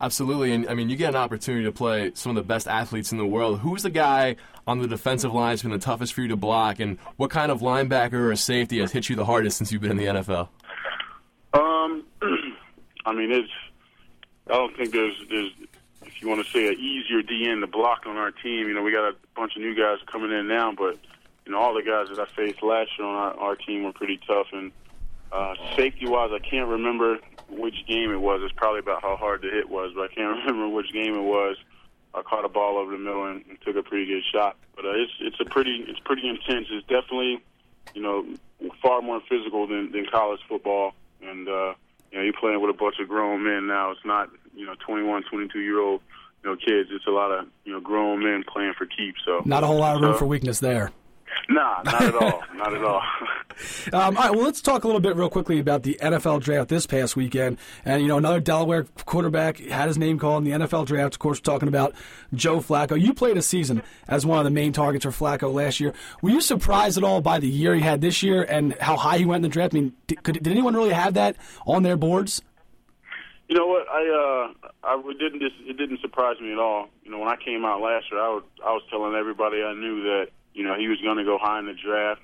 Absolutely, 0.00 0.52
and 0.52 0.68
I 0.68 0.74
mean, 0.74 0.88
you 0.90 0.96
get 0.96 1.08
an 1.10 1.16
opportunity 1.16 1.64
to 1.64 1.72
play 1.72 2.12
some 2.14 2.30
of 2.30 2.36
the 2.36 2.46
best 2.46 2.68
athletes 2.68 3.10
in 3.10 3.18
the 3.18 3.26
world. 3.26 3.58
Who's 3.60 3.82
the 3.82 3.90
guy 3.90 4.36
on 4.64 4.78
the 4.78 4.86
defensive 4.86 5.34
line 5.34 5.52
who's 5.52 5.62
been 5.62 5.72
the 5.72 5.78
toughest 5.78 6.12
for 6.12 6.22
you 6.22 6.28
to 6.28 6.36
block, 6.36 6.78
and 6.78 6.98
what 7.16 7.30
kind 7.30 7.50
of 7.50 7.60
linebacker 7.62 8.30
or 8.30 8.36
safety 8.36 8.78
has 8.78 8.92
hit 8.92 9.08
you 9.08 9.16
the 9.16 9.24
hardest 9.24 9.58
since 9.58 9.72
you've 9.72 9.82
been 9.82 9.90
in 9.90 9.96
the 9.96 10.04
NFL? 10.04 10.48
Um, 11.52 12.04
I 13.06 13.12
mean, 13.12 13.32
it's. 13.32 13.50
I 14.46 14.52
don't 14.52 14.74
think 14.76 14.92
there's 14.92 15.14
there's 15.28 15.50
if 16.02 16.22
you 16.22 16.28
want 16.28 16.46
to 16.46 16.52
say 16.52 16.68
an 16.68 16.74
easier 16.74 17.20
DN 17.20 17.60
to 17.60 17.66
block 17.66 18.06
on 18.06 18.16
our 18.16 18.30
team. 18.30 18.68
You 18.68 18.74
know, 18.74 18.82
we 18.82 18.92
got 18.92 19.08
a 19.08 19.16
bunch 19.34 19.56
of 19.56 19.62
new 19.62 19.74
guys 19.74 19.98
coming 20.06 20.30
in 20.30 20.46
now, 20.46 20.72
but 20.72 20.96
you 21.44 21.50
know, 21.52 21.58
all 21.58 21.74
the 21.74 21.82
guys 21.82 22.06
that 22.14 22.20
I 22.20 22.26
faced 22.36 22.62
last 22.62 22.90
year 22.96 23.08
on 23.08 23.16
our, 23.16 23.34
our 23.34 23.56
team 23.56 23.82
were 23.82 23.92
pretty 23.92 24.20
tough, 24.28 24.46
and 24.52 24.70
uh, 25.32 25.54
safety 25.76 26.06
wise, 26.06 26.30
I 26.32 26.38
can't 26.38 26.68
remember 26.68 27.18
which 27.50 27.86
game 27.86 28.12
it 28.12 28.20
was. 28.20 28.40
It's 28.42 28.54
probably 28.56 28.80
about 28.80 29.02
how 29.02 29.16
hard 29.16 29.42
the 29.42 29.50
hit 29.50 29.68
was, 29.68 29.92
but 29.94 30.10
I 30.10 30.14
can't 30.14 30.38
remember 30.46 30.68
which 30.68 30.92
game 30.92 31.14
it 31.14 31.22
was. 31.22 31.56
I 32.14 32.22
caught 32.22 32.44
a 32.44 32.48
ball 32.48 32.78
over 32.78 32.92
the 32.92 32.98
middle 32.98 33.26
and, 33.26 33.44
and 33.48 33.60
took 33.60 33.76
a 33.76 33.82
pretty 33.82 34.06
good 34.06 34.22
shot. 34.32 34.56
But 34.74 34.86
uh, 34.86 34.92
it's 34.92 35.12
it's 35.20 35.40
a 35.40 35.44
pretty 35.44 35.84
it's 35.88 36.00
pretty 36.00 36.28
intense. 36.28 36.68
It's 36.70 36.86
definitely 36.86 37.42
you 37.94 38.02
know 38.02 38.26
far 38.82 39.02
more 39.02 39.20
physical 39.28 39.66
than 39.66 39.92
than 39.92 40.06
college 40.10 40.40
football. 40.48 40.94
And 41.22 41.48
uh, 41.48 41.74
you 42.10 42.18
know 42.18 42.24
you're 42.24 42.32
playing 42.32 42.60
with 42.60 42.70
a 42.70 42.78
bunch 42.78 42.96
of 43.00 43.08
grown 43.08 43.44
men 43.44 43.66
now. 43.66 43.90
It's 43.90 44.04
not 44.04 44.30
you 44.54 44.64
know 44.66 44.74
21, 44.86 45.24
22 45.24 45.60
year 45.60 45.80
old 45.80 46.00
you 46.42 46.50
know 46.50 46.56
kids. 46.56 46.90
It's 46.92 47.06
a 47.06 47.10
lot 47.10 47.30
of 47.30 47.46
you 47.64 47.72
know 47.72 47.80
grown 47.80 48.22
men 48.22 48.44
playing 48.50 48.74
for 48.78 48.86
keeps. 48.86 49.20
So 49.24 49.42
not 49.44 49.62
a 49.62 49.66
whole 49.66 49.78
lot 49.78 49.96
of 49.96 50.02
room 50.02 50.14
so, 50.14 50.18
for 50.18 50.26
weakness 50.26 50.60
there. 50.60 50.92
Nah, 51.50 51.82
not 51.82 52.02
at 52.02 52.14
all. 52.14 52.42
not 52.54 52.74
at 52.74 52.84
all. 52.84 53.02
um, 53.92 54.16
all 54.16 54.22
right, 54.22 54.30
well, 54.30 54.44
let's 54.44 54.60
talk 54.60 54.84
a 54.84 54.86
little 54.86 55.00
bit 55.00 55.16
real 55.16 55.30
quickly 55.30 55.58
about 55.58 55.82
the 55.82 55.98
NFL 56.02 56.42
draft 56.42 56.68
this 56.68 56.86
past 56.86 57.16
weekend. 57.16 57.58
And, 57.84 58.02
you 58.02 58.08
know, 58.08 58.18
another 58.18 58.40
Delaware 58.40 58.84
quarterback 59.06 59.58
had 59.58 59.88
his 59.88 59.96
name 59.96 60.18
called 60.18 60.46
in 60.46 60.50
the 60.58 60.66
NFL 60.66 60.86
draft. 60.86 61.14
Of 61.14 61.18
course, 61.20 61.38
we're 61.38 61.52
talking 61.52 61.68
about 61.68 61.94
Joe 62.34 62.58
Flacco. 62.58 63.00
You 63.00 63.14
played 63.14 63.38
a 63.38 63.42
season 63.42 63.82
as 64.06 64.26
one 64.26 64.38
of 64.38 64.44
the 64.44 64.50
main 64.50 64.72
targets 64.72 65.04
for 65.04 65.10
Flacco 65.10 65.52
last 65.52 65.80
year. 65.80 65.94
Were 66.20 66.30
you 66.30 66.40
surprised 66.40 66.98
at 66.98 67.04
all 67.04 67.20
by 67.22 67.38
the 67.38 67.48
year 67.48 67.74
he 67.74 67.80
had 67.80 68.00
this 68.00 68.22
year 68.22 68.42
and 68.42 68.74
how 68.74 68.96
high 68.96 69.18
he 69.18 69.24
went 69.24 69.36
in 69.36 69.42
the 69.42 69.48
draft? 69.48 69.74
I 69.74 69.80
mean, 69.80 69.94
did, 70.06 70.22
could, 70.22 70.34
did 70.34 70.48
anyone 70.48 70.74
really 70.74 70.92
have 70.92 71.14
that 71.14 71.36
on 71.66 71.82
their 71.82 71.96
boards? 71.96 72.42
You 73.48 73.56
know 73.56 73.66
what? 73.66 73.88
I 73.88 74.02
uh, 74.04 74.68
I 74.84 75.00
it 75.06 75.18
didn't 75.18 75.42
it 75.42 75.78
didn't 75.78 76.00
surprise 76.02 76.36
me 76.38 76.52
at 76.52 76.58
all. 76.58 76.88
You 77.02 77.10
know, 77.10 77.18
when 77.18 77.28
I 77.28 77.36
came 77.42 77.64
out 77.64 77.80
last 77.80 78.04
year, 78.12 78.20
I 78.20 78.28
was 78.28 78.42
I 78.62 78.72
was 78.72 78.82
telling 78.90 79.14
everybody 79.14 79.62
I 79.62 79.72
knew 79.72 80.02
that 80.02 80.28
you 80.54 80.64
know 80.64 80.74
he 80.78 80.88
was 80.88 81.00
going 81.00 81.18
to 81.18 81.24
go 81.24 81.38
high 81.40 81.58
in 81.58 81.66
the 81.66 81.74
draft. 81.74 82.20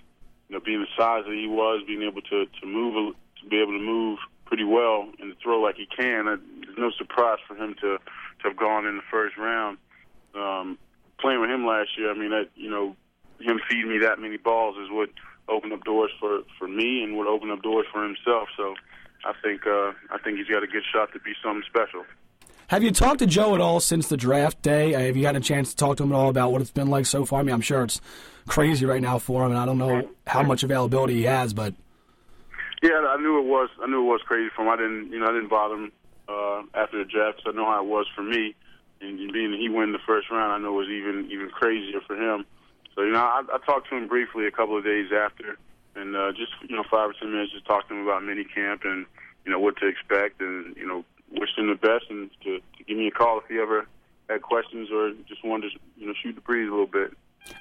You 0.48 0.56
know, 0.56 0.60
being 0.64 0.80
the 0.80 0.92
size 0.96 1.24
that 1.26 1.34
he 1.34 1.46
was, 1.48 1.82
being 1.86 2.02
able 2.02 2.22
to 2.22 2.46
to 2.46 2.66
move 2.66 3.14
to 3.42 3.48
be 3.48 3.60
able 3.60 3.72
to 3.72 3.84
move 3.84 4.18
pretty 4.46 4.64
well 4.64 5.08
and 5.20 5.34
throw 5.42 5.60
like 5.60 5.76
he 5.76 5.86
can. 5.86 6.26
There's 6.26 6.78
no 6.78 6.90
surprise 6.96 7.38
for 7.46 7.56
him 7.56 7.74
to 7.80 7.98
to 7.98 8.48
have 8.48 8.56
gone 8.56 8.86
in 8.86 8.96
the 8.96 9.02
first 9.10 9.36
round. 9.36 9.78
Um, 10.34 10.78
playing 11.18 11.40
with 11.40 11.50
him 11.50 11.66
last 11.66 11.96
year, 11.96 12.10
I 12.10 12.14
mean, 12.14 12.30
that 12.30 12.50
you 12.54 12.70
know, 12.70 12.96
him 13.40 13.60
feeding 13.68 13.90
me 13.90 13.98
that 13.98 14.18
many 14.18 14.36
balls 14.36 14.76
is 14.76 14.90
what 14.90 15.10
opened 15.48 15.72
up 15.72 15.84
doors 15.84 16.10
for 16.20 16.40
for 16.58 16.68
me 16.68 17.02
and 17.02 17.16
would 17.16 17.26
open 17.26 17.50
up 17.50 17.62
doors 17.62 17.86
for 17.92 18.02
himself. 18.02 18.48
So 18.56 18.74
I 19.24 19.32
think 19.42 19.66
uh, 19.66 19.92
I 20.10 20.18
think 20.22 20.38
he's 20.38 20.48
got 20.48 20.62
a 20.62 20.66
good 20.66 20.84
shot 20.92 21.12
to 21.12 21.20
be 21.20 21.32
something 21.42 21.64
special. 21.66 22.04
Have 22.68 22.82
you 22.82 22.90
talked 22.92 23.18
to 23.18 23.26
Joe 23.26 23.54
at 23.54 23.60
all 23.60 23.80
since 23.80 24.08
the 24.08 24.16
draft 24.16 24.62
day? 24.62 24.92
Have 24.92 25.16
you 25.16 25.26
had 25.26 25.36
a 25.36 25.40
chance 25.40 25.70
to 25.70 25.76
talk 25.76 25.98
to 25.98 26.02
him 26.02 26.12
at 26.12 26.16
all 26.16 26.30
about 26.30 26.50
what 26.50 26.62
it's 26.62 26.70
been 26.70 26.88
like 26.88 27.04
so 27.04 27.24
far? 27.24 27.40
I 27.40 27.42
mean, 27.42 27.54
I'm 27.54 27.60
sure 27.60 27.84
it's 27.84 28.00
crazy 28.46 28.86
right 28.86 29.02
now 29.02 29.18
for 29.18 29.44
him, 29.44 29.50
and 29.50 29.60
I 29.60 29.66
don't 29.66 29.78
know 29.78 30.08
how 30.26 30.42
much 30.42 30.62
availability 30.62 31.14
he 31.14 31.22
has, 31.24 31.52
but 31.52 31.74
yeah, 32.82 33.00
I 33.08 33.16
knew 33.16 33.38
it 33.38 33.46
was. 33.46 33.68
I 33.82 33.86
knew 33.86 34.00
it 34.00 34.10
was 34.10 34.20
crazy 34.26 34.50
for 34.54 34.62
him. 34.62 34.68
I 34.68 34.76
didn't, 34.76 35.10
you 35.10 35.20
know, 35.20 35.26
I 35.26 35.32
didn't 35.32 35.48
bother 35.48 35.74
him 35.74 35.92
uh, 36.28 36.62
after 36.74 36.98
the 36.98 37.04
draft 37.04 37.38
because 37.38 37.54
I 37.54 37.56
know 37.56 37.66
how 37.66 37.82
it 37.82 37.88
was 37.88 38.06
for 38.14 38.22
me. 38.22 38.54
And 39.00 39.32
being 39.32 39.52
he 39.52 39.68
won 39.68 39.92
the 39.92 39.98
first 40.06 40.30
round, 40.30 40.52
I 40.52 40.58
know 40.58 40.74
it 40.74 40.80
was 40.84 40.88
even 40.88 41.28
even 41.30 41.50
crazier 41.50 42.00
for 42.06 42.16
him. 42.16 42.46
So 42.94 43.02
you 43.02 43.12
know, 43.12 43.20
I, 43.20 43.42
I 43.52 43.58
talked 43.64 43.90
to 43.90 43.96
him 43.96 44.08
briefly 44.08 44.46
a 44.46 44.50
couple 44.50 44.76
of 44.76 44.84
days 44.84 45.10
after, 45.12 45.58
and 45.96 46.16
uh, 46.16 46.32
just 46.32 46.52
you 46.68 46.76
know, 46.76 46.84
five 46.90 47.10
or 47.10 47.14
ten 47.14 47.30
minutes, 47.30 47.52
just 47.52 47.66
talked 47.66 47.88
to 47.88 47.94
him 47.94 48.02
about 48.02 48.24
mini 48.24 48.44
camp 48.44 48.82
and 48.84 49.06
you 49.44 49.52
know 49.52 49.58
what 49.58 49.76
to 49.78 49.86
expect, 49.86 50.40
and 50.40 50.76
you 50.76 50.86
know, 50.86 51.04
wished 51.38 51.58
him 51.58 51.68
the 51.68 51.74
best, 51.74 52.06
and 52.10 52.30
to, 52.42 52.58
to 52.78 52.84
give 52.84 52.96
me 52.96 53.08
a 53.08 53.10
call 53.10 53.38
if 53.38 53.44
he 53.48 53.58
ever 53.58 53.86
had 54.28 54.42
questions 54.42 54.88
or 54.92 55.12
just 55.28 55.44
wanted 55.44 55.72
to 55.72 55.78
you 55.96 56.06
know 56.06 56.14
shoot 56.22 56.34
the 56.34 56.40
breeze 56.40 56.68
a 56.68 56.70
little 56.70 56.86
bit. 56.86 57.12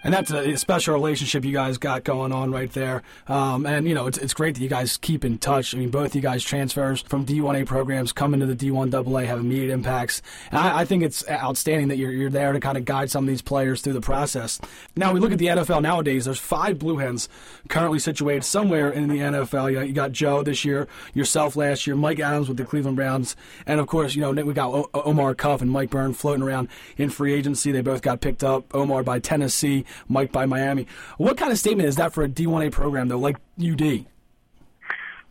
And 0.04 0.14
that's 0.14 0.32
a 0.32 0.58
special 0.58 0.94
relationship 0.94 1.46
you 1.46 1.54
guys 1.54 1.78
got 1.78 2.04
going 2.04 2.34
on 2.34 2.52
right 2.52 2.72
there. 2.72 3.04
Um, 3.28 3.66
and, 3.66 3.88
you 3.88 3.94
know, 3.94 4.08
it's, 4.08 4.18
it's 4.18 4.34
great 4.34 4.56
that 4.56 4.62
you 4.62 4.68
guys 4.68 4.98
keep 4.98 5.24
in 5.24 5.38
touch. 5.38 5.74
I 5.74 5.78
mean, 5.78 5.90
both 5.90 6.14
you 6.14 6.22
guys 6.22 6.44
transfers 6.44 7.02
from 7.02 7.26
D1A 7.26 7.66
programs 7.66 8.12
come 8.12 8.34
into 8.34 8.46
the 8.46 8.56
D1AA, 8.56 9.26
have 9.26 9.40
immediate 9.40 9.72
impacts. 9.72 10.22
And 10.52 10.60
I, 10.60 10.80
I 10.80 10.86
think 10.86 11.04
it's 11.04 11.28
outstanding 11.30 11.88
that 11.88 11.98
you're, 11.98 12.12
you're 12.12 12.30
there 12.30 12.52
to 12.52 12.60
kind 12.60 12.78
of 12.78 12.84
guide 12.84 13.12
some 13.12 13.24
of 13.24 13.28
these 13.30 13.42
players 13.42 13.82
through 13.82 13.94
the 13.94 14.02
process. 14.02 14.60
Now, 14.96 15.14
we 15.14 15.22
look 15.22 15.32
at 15.32 15.38
the 15.38 15.48
NFL 15.48 15.82
nowadays, 15.82 16.26
there's 16.26 16.40
five 16.40 16.80
Blue 16.80 16.98
Hens 16.98 17.30
currently 17.70 18.00
situated 18.00 18.44
somewhere 18.44 18.90
in 18.90 19.08
the 19.08 19.20
NFL. 19.20 19.72
You, 19.72 19.80
know, 19.80 19.86
you 19.86 19.94
got 19.94 20.12
Joe 20.12 20.44
this 20.44 20.66
year, 20.66 20.88
yourself 21.14 21.56
last 21.56 21.88
year, 21.88 21.96
Mike 21.96 22.20
Adams 22.20 22.50
with 22.50 22.58
the 22.58 22.66
Cleveland 22.66 22.98
Browns, 22.98 23.38
and, 23.66 23.80
of 23.80 23.88
course, 23.88 24.16
you 24.16 24.22
know, 24.22 24.32
we 24.32 24.54
got 24.54 24.74
o- 24.74 24.90
Omar 24.94 25.34
Cuff 25.36 25.62
and 25.62 25.72
Mike 25.72 25.90
Byrne 25.90 26.14
floating 26.14 26.44
around 26.44 26.68
in 26.98 27.10
free 27.10 27.34
agency. 27.34 27.72
They 27.72 27.82
both 27.82 28.02
got 28.02 28.20
picked 28.22 28.44
up, 28.44 28.74
Omar 28.76 29.04
by 29.04 29.20
Tennessee. 29.20 29.73
Mike 30.08 30.32
by 30.32 30.46
Miami. 30.46 30.88
What 31.18 31.38
kind 31.38 31.52
of 31.52 31.58
statement 31.60 31.90
is 31.90 31.96
that 31.98 32.14
for 32.14 32.24
a 32.24 32.30
D1A 32.30 32.72
program, 32.72 33.08
though, 33.08 33.18
like 33.18 33.38
UD? 33.60 34.06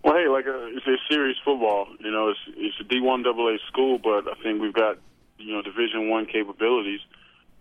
Well, 0.05 0.15
hey, 0.15 0.27
like 0.29 0.47
uh, 0.47 0.67
it's 0.75 0.87
a 0.87 0.97
serious 1.09 1.37
football. 1.45 1.87
You 2.01 2.11
know, 2.11 2.31
it's 2.31 2.41
it's 2.57 2.77
a 2.81 2.85
D1 2.85 3.25
AA 3.25 3.59
school, 3.69 3.99
but 3.99 4.27
I 4.29 4.35
think 4.43 4.61
we've 4.61 4.73
got 4.73 4.99
you 5.39 5.55
know 5.55 5.63
Division 5.63 6.09
One 6.09 6.27
capabilities, 6.27 7.01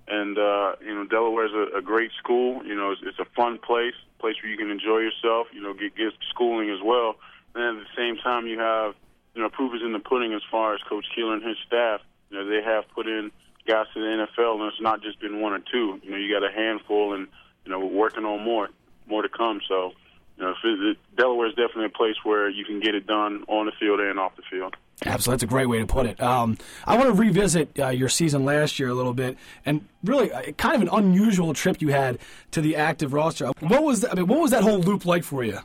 and 0.08 0.38
uh, 0.38 0.76
you 0.84 0.94
know 0.94 1.06
Delaware's 1.06 1.54
a, 1.54 1.78
a 1.78 1.82
great 1.82 2.12
school. 2.18 2.66
You 2.66 2.76
know, 2.76 2.92
it's, 2.92 3.02
it's 3.04 3.20
a 3.20 3.26
fun 3.36 3.60
place, 3.60 3.94
place 4.20 4.36
where 4.42 4.52
you 4.52 4.58
can 4.58 4.72
enjoy 4.72 5.00
yourself. 5.00 5.48
You 5.54 5.62
know, 5.62 5.74
get 5.74 5.96
get 5.96 6.14
schooling 6.30 6.72
as 6.72 6.80
well, 6.84 7.16
and 7.54 7.78
at 7.78 7.84
the 7.84 7.96
same 7.96 8.18
time 8.18 8.48
you 8.48 8.58
have 8.58 8.96
you 9.36 9.42
know 9.44 9.50
proof 9.50 9.76
is 9.76 9.82
in 9.86 9.94
the 9.94 10.00
pudding 10.00 10.34
as 10.34 10.42
far 10.50 10.74
as 10.74 10.82
Coach 10.90 11.06
Keeler 11.16 11.36
and 11.36 11.44
his 11.44 11.58
staff. 11.68 12.02
You 12.32 12.38
know, 12.38 12.50
they 12.50 12.64
have 12.64 12.86
put 12.96 13.08
in 13.08 13.32
guys 13.68 13.86
to 13.94 14.00
the 14.00 14.28
NFL, 14.28 14.56
and 14.56 14.72
it's 14.72 14.82
not 14.82 15.02
just 15.02 15.20
been 15.20 15.42
one 15.42 15.54
or 15.54 15.60
two. 15.60 16.00
You 16.04 16.12
know, 16.12 16.18
you 16.18 16.34
got 16.34 16.44
a 16.44 16.52
handful, 16.52 17.14
and 17.14 17.28
you 17.66 17.72
know, 17.72 17.80
we're 17.80 17.88
working 17.88 18.26
on 18.26 18.44
more, 18.44 18.70
more 19.08 19.22
to 19.22 19.30
come. 19.30 19.62
So, 19.68 19.94
you 20.38 20.44
know, 20.44 20.54
it, 20.64 20.98
Delaware 21.16 21.48
is 21.48 21.56
definitely 21.56 21.86
a 21.86 21.90
place 21.90 22.16
where 22.24 22.50
you 22.50 22.66
can 22.66 22.80
get 22.80 22.96
it 22.96 23.06
done 23.06 23.44
on 23.48 23.68
the 23.68 23.72
field 23.80 24.00
and 24.00 24.20
off 24.20 24.36
the 24.36 24.44
field. 24.50 24.76
Absolutely, 25.04 25.34
that's 25.34 25.44
a 25.44 25.48
great 25.48 25.66
way 25.66 25.80
to 25.80 25.88
put 25.88 26.06
it. 26.06 26.22
Um, 26.22 26.58
I 26.86 26.96
want 26.96 27.08
to 27.08 27.14
revisit 27.14 27.80
uh, 27.80 27.90
your 27.90 28.10
season 28.10 28.46
last 28.46 28.80
year 28.80 28.90
a 28.90 28.94
little 28.94 29.14
bit, 29.14 29.38
and 29.66 29.88
really, 30.04 30.32
uh, 30.32 30.52
kind 30.54 30.76
of 30.76 30.82
an 30.82 30.90
unusual 30.92 31.54
trip 31.54 31.82
you 31.82 31.90
had 31.90 32.20
to 32.52 32.62
the 32.62 32.76
active 32.76 33.14
roster. 33.14 33.48
What 33.60 33.84
was 33.84 34.02
that, 34.02 34.12
I 34.12 34.16
mean, 34.16 34.28
what 34.28 34.40
was 34.40 34.52
that 34.52 34.62
whole 34.62 34.80
loop 34.80 35.06
like 35.06 35.24
for 35.24 35.44
you? 35.44 35.60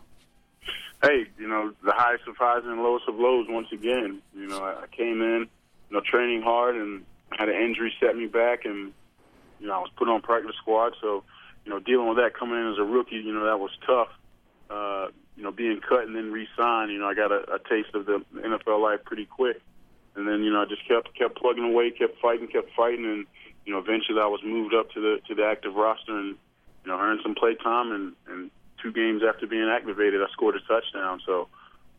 Hey, 1.03 1.27
you 1.39 1.47
know, 1.47 1.73
the 1.85 1.93
highest 1.93 2.27
of 2.27 2.37
highs 2.39 2.63
and 2.65 2.83
lowest 2.83 3.07
of 3.09 3.17
lows. 3.17 3.47
Once 3.51 3.69
again, 3.73 4.23
you 4.35 4.47
know, 4.47 4.63
I 4.65 4.87
came 4.97 5.21
in, 5.21 5.47
you 5.91 5.97
know, 5.97 6.01
training 6.01 6.41
hard, 6.41 6.77
and 6.77 7.05
had 7.33 7.49
an 7.49 7.61
injury 7.61 7.93
set 8.01 8.17
me 8.17 8.27
back, 8.27 8.65
and 8.65 8.93
you 9.61 9.67
know 9.67 9.75
I 9.75 9.79
was 9.79 9.91
put 9.97 10.09
on 10.09 10.23
practice 10.23 10.55
squad. 10.61 10.95
So 11.01 11.25
you 11.65 11.71
know 11.71 11.81
dealing 11.81 12.09
with 12.09 12.19
that 12.19 12.35
coming 12.35 12.59
in 12.59 12.73
as 12.73 12.79
a 12.79 12.85
rookie, 12.85 13.17
you 13.17 13.33
know 13.33 13.45
that 13.45 13.59
was 13.59 13.71
tough. 13.87 14.09
Uh, 14.69 15.09
you 15.37 15.43
know 15.43 15.53
being 15.53 15.81
cut 15.81 16.05
and 16.07 16.17
then 16.17 16.33
re-signed, 16.33 16.91
you 16.91 16.99
know 16.99 17.07
I 17.07 17.15
got 17.15 17.31
a, 17.31 17.55
a 17.55 17.59
taste 17.69 17.95
of 17.95 18.07
the 18.07 18.25
NFL 18.37 18.81
life 18.81 19.05
pretty 19.05 19.27
quick, 19.27 19.61
and 20.15 20.27
then 20.27 20.43
you 20.43 20.53
know 20.53 20.63
I 20.63 20.65
just 20.67 20.87
kept 20.89 21.15
kept 21.15 21.37
plugging 21.37 21.65
away, 21.65 21.91
kept 21.91 22.21
fighting, 22.21 22.49
kept 22.49 22.71
fighting, 22.75 23.05
and 23.05 23.27
you 23.65 23.73
know 23.73 23.79
eventually 23.79 24.21
I 24.21 24.27
was 24.27 24.41
moved 24.45 24.75
up 24.75 24.91
to 24.93 25.01
the 25.01 25.21
to 25.29 25.35
the 25.35 25.45
active 25.45 25.75
roster 25.75 26.17
and 26.17 26.37
you 26.85 26.91
know 26.91 26.99
earned 26.99 27.21
some 27.23 27.35
play 27.35 27.55
time 27.55 27.93
and 27.93 28.13
and 28.29 28.51
two 28.83 28.93
games 28.93 29.23
after 29.27 29.47
being 29.47 29.69
activated 29.69 30.23
I 30.23 30.27
scored 30.33 30.57
a 30.57 30.61
touchdown. 30.61 31.21
So 31.27 31.49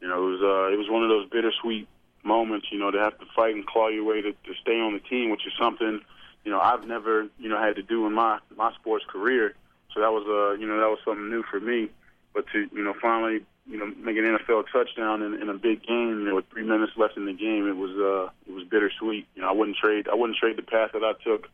you 0.01 0.07
know 0.07 0.27
it 0.27 0.31
was 0.31 0.41
uh, 0.41 0.73
it 0.73 0.77
was 0.77 0.89
one 0.89 1.03
of 1.03 1.09
those 1.09 1.29
bittersweet 1.29 1.87
moments, 2.27 2.67
you 2.71 2.79
know, 2.79 2.91
to 2.91 2.99
have 2.99 3.17
to 3.19 3.25
fight 3.35 3.55
and 3.55 3.65
claw 3.65 3.87
your 3.87 4.03
way 4.03 4.21
to, 4.21 4.31
to 4.31 4.53
stay 4.61 4.79
on 4.79 4.93
the 4.93 4.99
team, 4.99 5.29
which 5.29 5.45
is 5.47 5.53
something, 5.59 6.01
you 6.43 6.51
know, 6.51 6.59
I've 6.59 6.85
never, 6.85 7.27
you 7.39 7.49
know, 7.49 7.59
had 7.59 7.75
to 7.75 7.83
do 7.83 8.05
in 8.05 8.13
my 8.13 8.39
my 8.55 8.73
sports 8.73 9.05
career. 9.07 9.55
So 9.93 10.01
that 10.01 10.11
was 10.11 10.25
uh, 10.27 10.59
you 10.59 10.67
know, 10.67 10.79
that 10.79 10.89
was 10.89 10.99
something 11.03 11.29
new 11.29 11.43
for 11.43 11.59
me. 11.59 11.89
But 12.33 12.45
to, 12.53 12.69
you 12.71 12.83
know, 12.83 12.93
finally, 13.01 13.43
you 13.69 13.77
know, 13.77 13.87
make 13.97 14.17
an 14.17 14.23
NFL 14.23 14.65
touchdown 14.71 15.21
in, 15.21 15.33
in 15.41 15.49
a 15.49 15.53
big 15.53 15.85
game, 15.85 16.19
you 16.19 16.25
know, 16.25 16.35
with 16.35 16.49
three 16.51 16.63
minutes 16.63 16.93
left 16.95 17.17
in 17.17 17.25
the 17.25 17.33
game, 17.33 17.67
it 17.67 17.75
was 17.75 17.91
uh, 17.91 18.31
it 18.47 18.53
was 18.53 18.63
bittersweet. 18.65 19.27
You 19.35 19.41
know, 19.41 19.49
I 19.49 19.51
wouldn't 19.51 19.77
trade, 19.77 20.07
I 20.07 20.15
wouldn't 20.15 20.37
trade 20.37 20.57
the 20.57 20.61
path 20.61 20.91
that 20.93 21.03
I 21.03 21.13
took, 21.23 21.49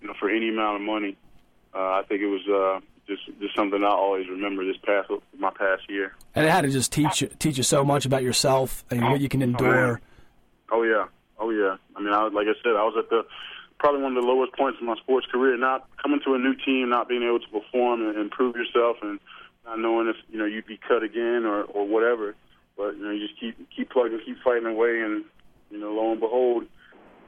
you 0.00 0.08
know, 0.08 0.14
for 0.18 0.30
any 0.30 0.48
amount 0.48 0.76
of 0.76 0.82
money. 0.82 1.16
Uh, 1.74 2.00
I 2.00 2.02
think 2.08 2.22
it 2.22 2.26
was 2.26 2.46
uh, 2.48 2.80
just 3.06 3.22
just 3.40 3.54
something 3.54 3.82
I 3.82 3.88
always 3.88 4.28
remember 4.28 4.64
this 4.64 4.76
past 4.84 5.10
my 5.38 5.50
past 5.50 5.82
year. 5.88 6.14
And 6.34 6.46
it 6.46 6.50
had 6.50 6.62
to 6.62 6.70
just 6.70 6.92
teach 6.92 7.24
teach 7.38 7.56
you 7.56 7.62
so 7.62 7.84
much 7.84 8.06
about 8.06 8.22
yourself 8.22 8.84
and 8.90 9.02
what 9.02 9.20
you 9.20 9.28
can 9.28 9.42
endure. 9.42 10.00
Oh, 10.70 10.82
yeah, 10.82 11.06
oh 11.38 11.50
yeah. 11.50 11.76
I 11.96 12.00
mean, 12.00 12.12
I, 12.12 12.28
like 12.28 12.46
I 12.46 12.54
said, 12.62 12.76
I 12.76 12.84
was 12.84 12.94
at 12.98 13.10
the 13.10 13.26
probably 13.78 14.02
one 14.02 14.16
of 14.16 14.22
the 14.22 14.28
lowest 14.28 14.52
points 14.54 14.78
in 14.80 14.86
my 14.86 14.96
sports 14.96 15.26
career. 15.30 15.56
Not 15.56 15.88
coming 16.02 16.20
to 16.24 16.34
a 16.34 16.38
new 16.38 16.54
team, 16.54 16.90
not 16.90 17.08
being 17.08 17.22
able 17.22 17.40
to 17.40 17.48
perform 17.48 18.06
and 18.06 18.18
improve 18.18 18.56
yourself, 18.56 18.96
and 19.02 19.18
not 19.64 19.78
knowing 19.78 20.08
if 20.08 20.16
you 20.30 20.38
know 20.38 20.44
you'd 20.44 20.66
be 20.66 20.78
cut 20.78 21.02
again 21.02 21.44
or 21.44 21.62
or 21.64 21.86
whatever. 21.86 22.34
But 22.76 22.96
you 22.96 23.04
know, 23.04 23.10
you 23.10 23.26
just 23.26 23.38
keep 23.38 23.56
keep 23.74 23.90
plugging, 23.90 24.20
keep 24.24 24.38
fighting 24.42 24.66
away, 24.66 25.00
and 25.00 25.24
you 25.70 25.78
know, 25.78 25.92
lo 25.92 26.12
and 26.12 26.20
behold, 26.20 26.64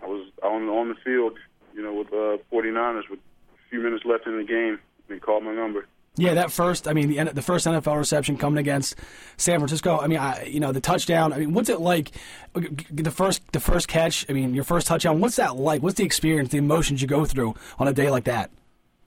I 0.03 0.07
was 0.07 0.27
on 0.43 0.69
on 0.69 0.89
the 0.89 0.95
field, 1.05 1.39
you 1.75 1.83
know, 1.83 1.95
with 1.95 2.09
uh, 2.09 2.43
49ers 2.53 3.09
with 3.11 3.21
a 3.21 3.71
few 3.71 3.81
minutes 3.81 4.05
left 4.05 4.27
in 4.27 4.37
the 4.37 4.45
game 4.45 4.79
they 5.11 5.19
called 5.19 5.45
my 5.45 5.53
number. 5.53 5.87
Yeah, 6.21 6.35
that 6.35 6.53
first, 6.53 6.87
I 6.87 6.93
mean, 6.93 7.09
the 7.09 7.33
the 7.33 7.41
first 7.41 7.67
NFL 7.67 7.97
reception 7.97 8.37
coming 8.37 8.59
against 8.59 8.95
San 9.39 9.59
Francisco. 9.59 9.99
I 9.99 10.07
mean, 10.07 10.19
I, 10.19 10.45
you 10.45 10.61
know, 10.61 10.71
the 10.71 10.81
touchdown. 10.81 11.33
I 11.33 11.39
mean, 11.39 11.55
what's 11.55 11.71
it 11.71 11.81
like? 11.81 12.11
The 12.53 13.11
first, 13.11 13.41
the 13.53 13.61
first 13.61 13.89
catch. 13.89 14.27
I 14.29 14.35
mean, 14.35 14.53
your 14.53 14.65
first 14.65 14.87
touchdown. 14.87 15.21
What's 15.21 15.37
that 15.37 15.57
like? 15.57 15.83
What's 15.83 15.97
the 15.97 16.05
experience, 16.05 16.51
the 16.51 16.59
emotions 16.59 17.01
you 17.01 17.09
go 17.09 17.25
through 17.25 17.55
on 17.79 17.89
a 17.89 17.95
day 17.95 18.11
like 18.11 18.25
that? 18.25 18.51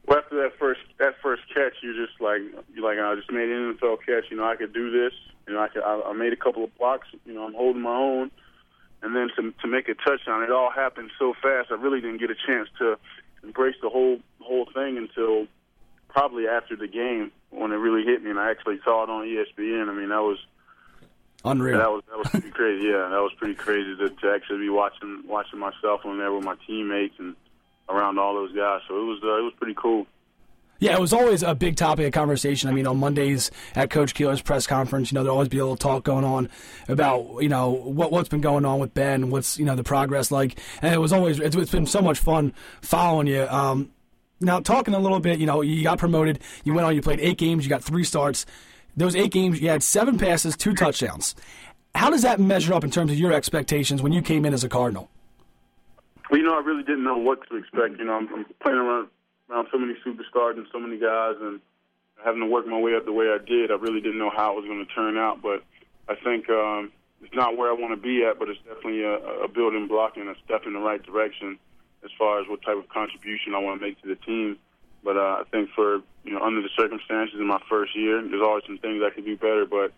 Well, 0.08 0.17
after 0.17 0.41
that 0.41 0.58
first 0.58 0.82
that 0.97 1.13
first 1.21 1.43
catch, 1.54 1.73
you're 1.84 1.93
just 1.93 2.19
like 2.19 2.41
you're 2.73 2.84
like 2.84 2.97
I 2.97 3.13
just 3.13 3.32
made 3.32 3.47
an 3.47 3.78
NFL 3.78 3.99
catch. 4.04 4.32
You 4.32 4.38
know, 4.38 4.45
I 4.45 4.56
could 4.56 4.73
do 4.73 4.89
this. 4.89 5.13
You 5.47 5.54
know, 5.54 5.62
I 5.62 5.67
could, 5.67 5.84
I, 5.84 6.02
I 6.02 6.13
made 6.13 6.34
a 6.34 6.38
couple 6.38 6.63
of 6.63 6.76
blocks. 6.80 7.08
You 7.28 7.34
know, 7.36 7.45
I'm 7.45 7.54
holding 7.54 7.84
my 7.84 7.95
own, 7.95 8.32
and 9.04 9.15
then 9.15 9.30
to 9.36 9.54
to 9.62 9.67
make 9.67 9.88
a 9.88 9.93
touchdown, 9.93 10.41
it 10.41 10.49
all 10.49 10.71
happened 10.71 11.12
so 11.19 11.36
fast. 11.43 11.69
I 11.69 11.76
really 11.76 12.02
didn't 12.02 12.21
get 12.21 12.32
a 12.32 12.36
chance 12.47 12.69
to 12.80 12.97
embrace 13.43 13.76
the 13.84 13.89
whole 13.89 14.17
whole 14.41 14.67
thing 14.73 14.97
until 14.97 15.45
probably 16.13 16.47
after 16.47 16.76
the 16.76 16.88
game 16.88 17.32
when 17.49 17.71
it 17.71 17.76
really 17.76 18.04
hit 18.04 18.23
me, 18.23 18.30
and 18.30 18.39
I 18.39 18.52
actually 18.52 18.80
saw 18.84 19.04
it 19.04 19.10
on 19.10 19.26
ESPN. 19.26 19.89
I 19.89 19.93
mean, 19.93 20.10
that 20.10 20.21
was 20.21 20.38
unreal. 21.43 21.78
That 21.78 21.91
was 21.91 22.04
that 22.10 22.17
was 22.17 22.28
pretty 22.30 22.52
crazy. 22.52 22.88
Yeah, 22.88 23.10
that 23.10 23.21
was 23.21 23.34
pretty 23.38 23.56
crazy 23.56 23.95
to, 23.97 24.10
to 24.10 24.32
actually 24.32 24.60
be 24.60 24.69
watching 24.69 25.23
watching 25.28 25.60
myself 25.60 26.06
on 26.06 26.19
there 26.19 26.32
with 26.32 26.45
my 26.45 26.56
teammates 26.65 27.15
and 27.17 27.36
around 27.89 28.19
all 28.19 28.36
those 28.36 28.56
guys. 28.56 28.82
So 28.88 28.95
it 28.95 29.06
was 29.06 29.19
uh, 29.23 29.39
it 29.39 29.43
was 29.43 29.54
pretty 29.58 29.76
cool. 29.76 30.08
Yeah, 30.80 30.95
it 30.95 30.99
was 30.99 31.13
always 31.13 31.43
a 31.43 31.56
big 31.56 31.78
topic 31.78 32.08
of 32.08 32.12
conversation. 32.12 32.69
I 32.69 32.73
mean, 32.73 32.88
on 32.88 32.97
Mondays 32.97 33.52
at 33.73 33.89
Coach 33.89 34.13
Keeler's 34.13 34.41
press 34.41 34.67
conference, 34.67 35.12
you 35.12 35.15
know, 35.15 35.23
there'll 35.23 35.38
always 35.38 35.47
be 35.47 35.60
a 35.60 35.63
little 35.63 35.78
talk 35.78 36.04
going 36.04 36.26
on 36.26 36.49
about, 36.89 37.41
you 37.41 37.47
know, 37.47 37.69
what 37.69 38.12
what's 38.12 38.28
been 38.28 38.41
going 38.41 38.65
on 38.65 38.80
with 38.80 38.93
Ben, 38.93 39.30
what's 39.30 39.58
you 39.58 39.63
know 39.63 39.76
the 39.76 39.84
progress 39.84 40.30
like, 40.30 40.60
and 40.82 40.93
it 40.93 40.97
was 40.97 41.13
always 41.13 41.39
it's, 41.39 41.56
it's 41.56 41.71
been 41.71 41.86
so 41.86 42.02
much 42.02 42.19
fun 42.19 42.54
following 42.82 43.28
you. 43.28 43.43
Um, 43.43 43.92
now, 44.43 44.60
talking 44.60 44.93
a 44.93 44.99
little 44.99 45.19
bit, 45.19 45.39
you 45.39 45.45
know, 45.45 45.62
you 45.62 45.84
got 45.84 45.97
promoted. 45.97 46.39
You 46.63 46.73
went 46.73 46.86
on. 46.86 46.95
You 46.95 47.01
played 47.01 47.19
eight 47.19 47.38
games. 47.38 47.65
You 47.65 47.69
got 47.69 47.84
three 47.84 48.03
starts. 48.03 48.45
Those 48.95 49.15
eight 49.15 49.32
games, 49.32 49.60
you 49.60 49.69
had 49.69 49.82
seven 49.82 50.17
passes, 50.17 50.56
two 50.56 50.75
touchdowns. 50.75 51.36
how 51.95 52.10
does 52.10 52.21
that 52.21 52.39
measure 52.39 52.73
up 52.73 52.84
in 52.84 52.91
terms 52.91 53.12
of 53.12 53.17
your 53.17 53.34
expectations 53.34 54.01
when 54.01 54.13
you 54.13 54.21
came 54.21 54.45
in 54.45 54.53
as 54.53 54.63
a 54.63 54.69
Cardinal? 54.69 55.10
Well, 56.29 56.39
you 56.39 56.45
know, 56.45 56.56
I 56.56 56.62
really 56.62 56.84
didn't 56.84 57.03
know 57.03 57.17
what 57.17 57.47
to 57.49 57.58
expect. 57.58 57.97
You 57.97 58.06
know, 58.06 58.13
I'm, 58.13 58.27
I'm 58.34 58.45
playing 58.62 58.77
around 58.77 59.10
around 59.49 59.67
so 59.71 59.77
many 59.77 59.93
superstars 60.06 60.58
and 60.58 60.65
so 60.71 60.79
many 60.79 60.97
guys, 60.97 61.36
and 61.41 61.60
having 62.23 62.41
to 62.41 62.47
work 62.47 62.65
my 62.65 62.79
way 62.79 62.95
up 62.95 63.06
the 63.06 63.13
way 63.13 63.27
I 63.27 63.38
did, 63.43 63.71
I 63.71 63.75
really 63.75 64.01
didn't 64.01 64.17
know 64.17 64.32
how 64.36 64.53
it 64.53 64.56
was 64.56 64.65
going 64.65 64.86
to 64.86 64.93
turn 64.93 65.17
out. 65.17 65.41
But 65.41 65.63
I 66.08 66.15
think 66.15 66.49
um, 66.49 66.91
it's 67.21 67.34
not 67.34 67.58
where 67.58 67.69
I 67.69 67.73
want 67.73 67.93
to 67.93 68.01
be 68.01 68.23
at, 68.23 68.39
but 68.39 68.49
it's 68.49 68.60
definitely 68.65 69.03
a, 69.03 69.17
a 69.43 69.47
building 69.47 69.88
block 69.88 70.17
and 70.17 70.29
a 70.29 70.36
step 70.45 70.63
in 70.65 70.73
the 70.73 70.79
right 70.79 71.03
direction 71.03 71.60
as 72.04 72.12
far 72.18 72.39
as 72.42 72.48
what 72.48 72.62
type 72.62 72.78
of 72.78 72.89
contribution 72.89 73.54
I 73.56 73.60
want 73.60 73.80
to 73.80 73.86
make 73.86 74.02
to 74.02 74.08
the 74.08 74.16
team. 74.16 74.58
But 75.04 75.18
uh, 75.18 75.42
I 75.42 75.44
think 75.52 75.70
for 75.76 76.02
you 76.24 76.34
know 76.34 76.42
under 76.42 76.62
the 76.62 76.70
circumstances 76.78 77.39
in 77.39 77.48
my 77.48 77.62
first 77.70 77.96
year, 77.96 78.22
there's 78.22 78.42
always 78.42 78.63
some 78.66 78.78
things 78.78 79.04
I 79.06 79.10
could 79.10 79.26
do 79.26 79.36
better. 79.36 79.66
But 79.66 79.92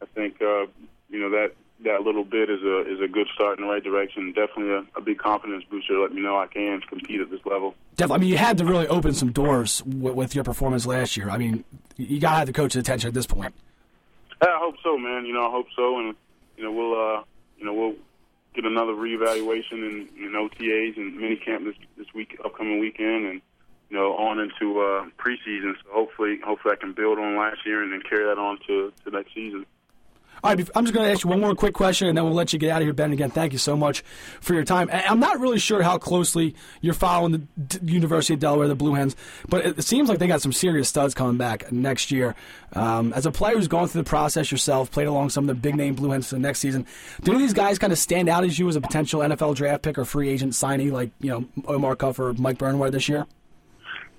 I 0.00 0.06
think 0.14 0.40
uh, 0.40 0.66
you 1.10 1.20
know 1.20 1.30
that 1.30 1.54
that 1.84 2.02
little 2.02 2.24
bit 2.24 2.48
is 2.48 2.62
a 2.62 2.80
is 2.90 3.00
a 3.00 3.08
good 3.08 3.26
start 3.34 3.58
in 3.58 3.64
the 3.64 3.70
right 3.70 3.82
direction. 3.82 4.32
Definitely 4.32 4.72
a, 4.72 4.98
a 4.98 5.00
big 5.00 5.18
confidence 5.18 5.64
booster. 5.68 5.94
To 5.94 6.02
let 6.02 6.12
me 6.12 6.22
know 6.22 6.38
I 6.38 6.46
can 6.46 6.80
compete 6.80 7.20
at 7.20 7.30
this 7.30 7.40
level. 7.44 7.74
Definitely. 7.96 8.14
I 8.14 8.18
mean, 8.20 8.30
you 8.30 8.36
had 8.38 8.58
to 8.58 8.64
really 8.64 8.86
open 8.86 9.14
some 9.14 9.32
doors 9.32 9.78
w- 9.80 10.14
with 10.14 10.34
your 10.34 10.44
performance 10.44 10.86
last 10.86 11.16
year. 11.16 11.28
I 11.28 11.38
mean, 11.38 11.64
you 11.96 12.20
got 12.20 12.32
to 12.32 12.36
have 12.38 12.46
the 12.46 12.52
coach's 12.52 12.80
attention 12.80 13.08
at 13.08 13.14
this 13.14 13.26
point. 13.26 13.54
I 14.40 14.58
hope 14.60 14.76
so, 14.82 14.96
man. 14.96 15.24
You 15.26 15.34
know, 15.34 15.46
I 15.46 15.50
hope 15.50 15.66
so, 15.76 15.98
and 15.98 16.14
you 16.56 16.64
know 16.64 16.72
we'll 16.72 16.94
uh, 16.94 17.22
you 17.58 17.64
know 17.64 17.74
we'll 17.74 17.94
get 18.54 18.64
another 18.64 18.92
reevaluation 18.92 19.72
in, 19.72 20.08
in 20.16 20.32
OTAs 20.32 20.96
and 20.96 21.18
minicamp 21.18 21.64
this 21.64 21.76
this 21.96 22.06
week, 22.14 22.38
upcoming 22.44 22.78
weekend, 22.78 23.26
and 23.26 23.40
you 23.90 23.96
know 23.96 24.14
on 24.16 24.38
into 24.38 24.80
uh, 24.80 25.06
preseason. 25.18 25.74
So 25.84 25.90
hopefully, 25.90 26.38
hopefully 26.44 26.74
I 26.74 26.80
can 26.80 26.92
build 26.92 27.18
on 27.18 27.36
last 27.36 27.64
year 27.64 27.82
and 27.82 27.92
then 27.92 28.02
carry 28.08 28.24
that 28.24 28.38
on 28.38 28.58
to 28.66 28.92
to 29.04 29.10
next 29.10 29.34
season. 29.34 29.66
All 30.44 30.52
right, 30.52 30.70
I'm 30.74 30.84
just 30.84 30.92
going 30.92 31.06
to 31.06 31.12
ask 31.12 31.22
you 31.22 31.30
one 31.30 31.40
more 31.40 31.54
quick 31.54 31.72
question, 31.72 32.08
and 32.08 32.18
then 32.18 32.24
we'll 32.24 32.34
let 32.34 32.52
you 32.52 32.58
get 32.58 32.70
out 32.70 32.82
of 32.82 32.86
here, 32.86 32.92
Ben. 32.92 33.12
Again, 33.12 33.30
thank 33.30 33.52
you 33.52 33.60
so 33.60 33.76
much 33.76 34.02
for 34.40 34.54
your 34.54 34.64
time. 34.64 34.90
I'm 34.92 35.20
not 35.20 35.38
really 35.38 35.60
sure 35.60 35.82
how 35.82 35.98
closely 35.98 36.56
you're 36.80 36.94
following 36.94 37.30
the 37.30 37.38
D- 37.38 37.92
University 37.92 38.34
of 38.34 38.40
Delaware, 38.40 38.66
the 38.66 38.74
Blue 38.74 38.94
Hens, 38.94 39.14
but 39.48 39.64
it 39.64 39.84
seems 39.84 40.08
like 40.08 40.18
they 40.18 40.26
got 40.26 40.42
some 40.42 40.52
serious 40.52 40.88
studs 40.88 41.14
coming 41.14 41.36
back 41.36 41.70
next 41.70 42.10
year. 42.10 42.34
Um, 42.72 43.12
as 43.12 43.24
a 43.24 43.30
player 43.30 43.54
who's 43.54 43.68
gone 43.68 43.86
through 43.86 44.02
the 44.02 44.08
process 44.10 44.50
yourself, 44.50 44.90
played 44.90 45.06
along 45.06 45.30
some 45.30 45.44
of 45.44 45.48
the 45.48 45.54
big 45.54 45.76
name 45.76 45.94
Blue 45.94 46.10
Hens 46.10 46.28
for 46.28 46.34
the 46.34 46.40
next 46.40 46.58
season, 46.58 46.88
do 47.22 47.38
these 47.38 47.52
guys 47.52 47.78
kind 47.78 47.92
of 47.92 47.98
stand 48.00 48.28
out 48.28 48.42
as 48.42 48.58
you 48.58 48.68
as 48.68 48.74
a 48.74 48.80
potential 48.80 49.20
NFL 49.20 49.54
draft 49.54 49.82
pick 49.82 49.96
or 49.96 50.04
free 50.04 50.28
agent 50.28 50.54
signee, 50.54 50.90
like 50.90 51.12
you 51.20 51.30
know 51.30 51.44
Omar 51.68 51.94
Cuff 51.94 52.18
or 52.18 52.32
Mike 52.32 52.58
Burnware 52.58 52.90
this 52.90 53.08
year? 53.08 53.26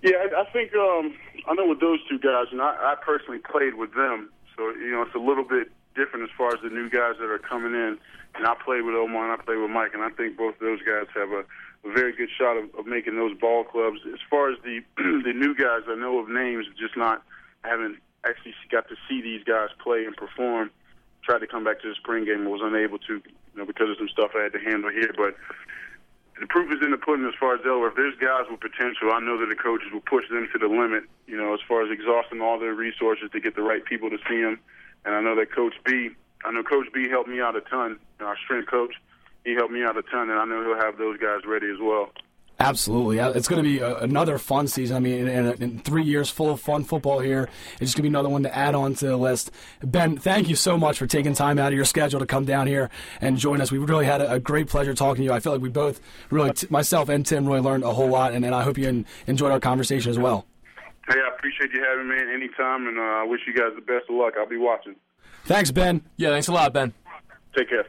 Yeah, 0.02 0.14
I, 0.18 0.44
I 0.44 0.46
think 0.54 0.74
um, 0.74 1.16
I 1.48 1.54
know 1.54 1.68
with 1.68 1.82
those 1.82 2.00
two 2.08 2.20
guys, 2.20 2.46
and 2.54 2.62
I, 2.62 2.94
I 2.94 2.96
personally 3.04 3.40
played 3.40 3.74
with 3.74 3.94
them, 3.94 4.30
so 4.56 4.70
you 4.70 4.92
know 4.92 5.02
it's 5.02 5.16
a 5.16 5.20
little 5.20 5.44
bit 5.44 5.70
different 5.96 6.24
as 6.24 6.36
far 6.38 6.54
as 6.54 6.62
the 6.62 6.70
new 6.70 6.90
guys 6.90 7.16
that 7.20 7.30
are 7.30 7.40
coming 7.40 7.74
in. 7.74 7.98
And 8.36 8.48
I 8.48 8.56
played 8.66 8.82
with 8.82 8.96
Omar 8.96 9.32
and 9.32 9.40
I 9.40 9.44
played 9.44 9.58
with 9.58 9.70
Mike, 9.70 9.94
and 9.94 10.04
I 10.04 10.10
think 10.10 10.38
both 10.38 10.56
of 10.56 10.60
those 10.62 10.82
guys 10.82 11.06
have 11.14 11.30
a, 11.30 11.46
a 11.86 11.94
very 11.94 12.16
good 12.16 12.30
shot 12.38 12.58
of, 12.58 12.74
of 12.76 12.86
making 12.86 13.16
those 13.16 13.38
ball 13.38 13.64
clubs. 13.64 14.00
As 14.12 14.20
far 14.30 14.52
as 14.52 14.58
the 14.64 14.82
the 14.98 15.34
new 15.34 15.54
guys, 15.56 15.84
I 15.88 15.96
know 15.96 16.20
of 16.20 16.30
names, 16.30 16.66
just 16.78 16.98
not 16.98 17.22
haven't 17.64 17.98
actually 18.26 18.54
got 18.72 18.88
to 18.90 18.96
see 19.08 19.22
these 19.22 19.44
guys 19.44 19.70
play 19.82 20.06
and 20.06 20.16
perform. 20.16 20.72
Tried 21.24 21.40
to 21.40 21.48
come 21.48 21.64
back 21.64 21.82
to 21.82 21.88
the 21.88 21.96
spring 21.96 22.26
game, 22.26 22.50
was 22.50 22.62
unable 22.64 23.00
to, 23.00 23.14
you 23.14 23.56
know, 23.56 23.66
because 23.66 23.90
of 23.90 23.98
some 23.98 24.10
stuff 24.10 24.32
I 24.36 24.44
had 24.44 24.54
to 24.54 24.60
handle 24.60 24.90
here. 24.90 25.14
But 25.16 25.36
the 26.40 26.48
proof 26.48 26.74
is 26.74 26.84
in 26.84 26.92
the 26.92 26.98
pudding 26.98 27.26
as 27.26 27.36
far 27.40 27.56
as 27.56 27.62
Delaware. 27.62 27.90
If 27.90 27.96
there's 27.96 28.18
guys 28.20 28.50
with 28.50 28.60
potential, 28.60 29.14
I 29.14 29.20
know 29.20 29.38
that 29.40 29.48
the 29.48 29.56
coaches 29.56 29.88
will 29.94 30.04
push 30.04 30.28
them 30.30 30.50
to 30.52 30.60
the 30.60 30.68
limit. 30.68 31.04
You 31.28 31.38
know, 31.38 31.54
as 31.54 31.62
far 31.68 31.86
as 31.86 31.92
exhausting 31.92 32.42
all 32.42 32.60
their 32.60 32.74
resources 32.74 33.30
to 33.32 33.40
get 33.40 33.56
the 33.56 33.62
right 33.62 33.86
people 33.86 34.10
to 34.10 34.18
see 34.28 34.42
them. 34.42 34.60
And 35.06 35.16
I 35.16 35.22
know 35.22 35.36
that 35.36 35.52
Coach 35.52 35.74
B, 35.86 36.10
I 36.46 36.52
know 36.52 36.64
Coach 36.64 36.88
B 36.94 37.10
helped 37.10 37.30
me 37.30 37.42
out 37.42 37.56
a 37.56 37.62
ton. 37.62 38.00
Our 38.20 38.38
strength 38.44 38.70
coach, 38.70 38.96
he 39.44 39.54
helped 39.54 39.74
me 39.74 39.84
out 39.84 39.98
a 39.98 40.02
ton, 40.04 40.30
and 40.30 40.40
I 40.40 40.46
know 40.46 40.64
he'll 40.64 40.80
have 40.80 40.98
those 40.98 41.18
guys 41.18 41.42
ready 41.46 41.70
as 41.70 41.80
well. 41.82 42.10
Absolutely, 42.60 43.18
it's 43.18 43.48
going 43.48 43.62
to 43.62 43.70
be 43.70 43.82
uh, 43.82 43.96
another 43.98 44.38
fun 44.38 44.68
season. 44.68 44.96
I 44.96 45.00
mean, 45.00 45.28
in, 45.28 45.80
three 45.80 46.04
years 46.04 46.30
full 46.30 46.52
of 46.52 46.62
fun 46.62 46.84
football 46.84 47.20
here, 47.20 47.50
it's 47.74 47.92
just 47.92 47.96
going 47.96 48.04
to 48.04 48.10
be 48.10 48.10
another 48.10 48.30
one 48.30 48.44
to 48.44 48.56
add 48.56 48.76
on 48.76 48.94
to 48.96 49.08
the 49.08 49.18
list. 49.18 49.52
Ben, 49.82 50.18
thank 50.18 50.48
you 50.48 50.56
so 50.56 50.78
much 50.78 50.98
for 51.00 51.08
taking 51.08 51.34
time 51.34 51.58
out 51.58 51.70
of 51.70 51.74
your 51.74 51.84
schedule 51.84 52.20
to 52.20 52.26
come 52.26 52.46
down 52.46 52.68
here 52.68 52.90
and 53.20 53.38
join 53.38 53.60
us. 53.60 53.72
We 53.72 53.80
really 53.80 54.06
had 54.06 54.22
a, 54.22 54.40
great 54.40 54.68
pleasure 54.68 54.94
talking 54.94 55.22
to 55.22 55.24
you. 55.24 55.34
I 55.34 55.40
feel 55.40 55.52
like 55.52 55.62
we 55.62 55.70
both 55.70 56.00
really, 56.30 56.52
myself 56.70 57.10
and 57.10 57.26
Tim, 57.26 57.46
really 57.46 57.60
learned 57.60 57.84
a 57.84 57.94
whole 57.94 58.08
lot, 58.08 58.34
and 58.34 58.46
I 58.46 58.62
hope 58.62 58.78
you 58.78 59.04
enjoyed 59.28 59.52
our 59.52 59.60
conversation 59.60 60.12
as 60.12 60.20
well. 60.20 60.46
Hey, 61.08 61.20
I 61.20 61.36
appreciate 61.36 61.72
you 61.74 61.84
having 61.84 62.08
me 62.08 62.16
anytime, 62.34 62.88
and 62.88 62.98
uh, 62.98 63.02
I 63.02 63.26
wish 63.26 63.42
you 63.46 63.54
guys 63.54 63.72
the 63.76 63.82
best 63.82 64.10
of 64.10 64.16
luck. 64.16 64.34
I'll 64.38 64.48
be 64.48 64.58
watching. 64.58 64.96
Thanks, 65.46 65.72
Ben. 65.72 66.02
Yeah, 66.16 66.30
thanks 66.30 66.48
a 66.48 66.54
lot, 66.54 66.74
Ben. 66.74 66.94
Take 67.58 67.70
care. 67.70 67.86